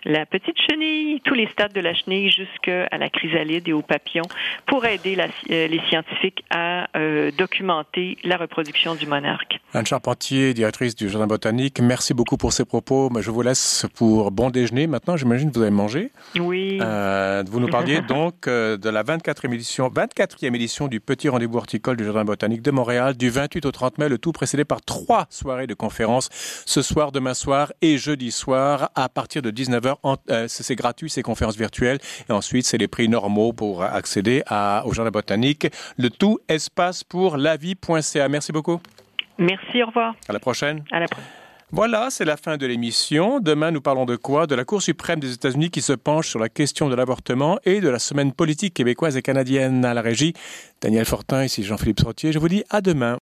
la 0.04 0.26
petite 0.26 0.56
chenille, 0.68 1.20
tous 1.24 1.34
les 1.34 1.48
stades 1.48 1.72
de 1.72 1.80
la 1.80 1.94
chenille 1.94 2.30
jusqu'à 2.30 2.88
la 2.96 3.08
chrysalide 3.08 3.68
et 3.68 3.72
au 3.72 3.82
papillon 3.82 4.24
pour 4.66 4.84
aider 4.84 5.16
euh, 5.18 5.68
les 5.68 5.80
scientifiques 5.88 6.44
à 6.50 6.88
euh, 6.96 7.30
documenter 7.36 8.18
la 8.24 8.36
reproduction 8.36 8.94
du 8.94 9.06
monarque. 9.06 9.58
Anne 9.74 9.86
Charpentier, 9.86 10.54
directrice 10.54 10.94
du 10.94 11.08
Jardin 11.08 11.26
botanique, 11.26 11.80
merci 11.80 12.14
beaucoup 12.14 12.36
pour 12.36 12.52
ces 12.52 12.64
propos. 12.64 13.10
Je 13.20 13.30
vous 13.30 13.42
laisse 13.42 13.86
pour 13.94 14.30
bon 14.30 14.50
déjeuner. 14.50 14.86
Maintenant, 14.86 15.16
j'imagine 15.16 15.50
que 15.50 15.56
vous 15.56 15.62
avez 15.62 15.70
mangé. 15.70 16.12
Oui. 16.38 16.78
Euh, 16.80 17.42
vous 17.48 17.60
nous 17.60 17.68
parliez 17.68 18.00
donc 18.08 18.48
de 18.48 18.88
la 18.88 19.02
24e 19.02 19.52
édition, 19.52 19.88
24e 19.88 20.54
édition 20.54 20.88
du 20.88 21.00
Petit 21.00 21.28
Rendez-vous 21.28 21.58
horticole 21.58 21.96
du 21.96 22.04
Jardin 22.04 22.24
botanique 22.24 22.62
de 22.62 22.70
Montréal 22.70 23.16
du 23.16 23.30
28 23.30 23.66
au 23.66 23.72
30 23.72 23.98
mai, 23.98 24.08
le 24.08 24.18
tout 24.18 24.32
précédé 24.32 24.64
par 24.64 24.82
trois 24.82 25.26
soirée 25.36 25.66
de 25.66 25.74
conférence 25.74 26.28
ce 26.32 26.82
soir, 26.82 27.12
demain 27.12 27.34
soir 27.34 27.72
et 27.82 27.98
jeudi 27.98 28.32
soir 28.32 28.90
à 28.94 29.08
partir 29.08 29.42
de 29.42 29.50
19h. 29.50 29.96
Euh, 30.30 30.46
c'est 30.48 30.74
gratuit, 30.74 31.10
ces 31.10 31.22
conférences 31.22 31.56
virtuelles. 31.56 31.98
Et 32.28 32.32
ensuite, 32.32 32.66
c'est 32.66 32.78
les 32.78 32.88
prix 32.88 33.08
normaux 33.08 33.52
pour 33.52 33.82
accéder 33.82 34.42
à, 34.46 34.82
au 34.86 34.92
jardin 34.92 35.10
botanique. 35.10 35.68
Le 35.98 36.10
tout 36.10 36.38
espace 36.48 37.04
pour 37.04 37.36
la 37.36 37.56
vie.ca. 37.56 38.28
Merci 38.28 38.52
beaucoup. 38.52 38.80
Merci, 39.38 39.82
au 39.82 39.86
revoir. 39.86 40.14
À 40.28 40.32
la 40.32 40.40
prochaine. 40.40 40.84
À 40.90 41.00
la 41.00 41.06
prochaine. 41.06 41.30
Voilà, 41.72 42.10
c'est 42.10 42.24
la 42.24 42.36
fin 42.36 42.56
de 42.56 42.64
l'émission. 42.64 43.40
Demain, 43.40 43.72
nous 43.72 43.80
parlons 43.80 44.04
de 44.04 44.14
quoi? 44.14 44.46
De 44.46 44.54
la 44.54 44.64
Cour 44.64 44.80
suprême 44.80 45.18
des 45.18 45.32
États-Unis 45.32 45.70
qui 45.70 45.82
se 45.82 45.92
penche 45.92 46.28
sur 46.28 46.38
la 46.38 46.48
question 46.48 46.88
de 46.88 46.94
l'avortement 46.94 47.58
et 47.64 47.80
de 47.80 47.88
la 47.88 47.98
semaine 47.98 48.32
politique 48.32 48.72
québécoise 48.72 49.16
et 49.16 49.22
canadienne 49.22 49.84
à 49.84 49.92
la 49.92 50.00
régie. 50.00 50.32
Daniel 50.80 51.04
Fortin, 51.04 51.44
ici 51.44 51.64
Jean-Philippe 51.64 52.00
Sortier. 52.00 52.30
Je 52.30 52.38
vous 52.38 52.48
dis 52.48 52.62
à 52.70 52.80
demain. 52.80 53.18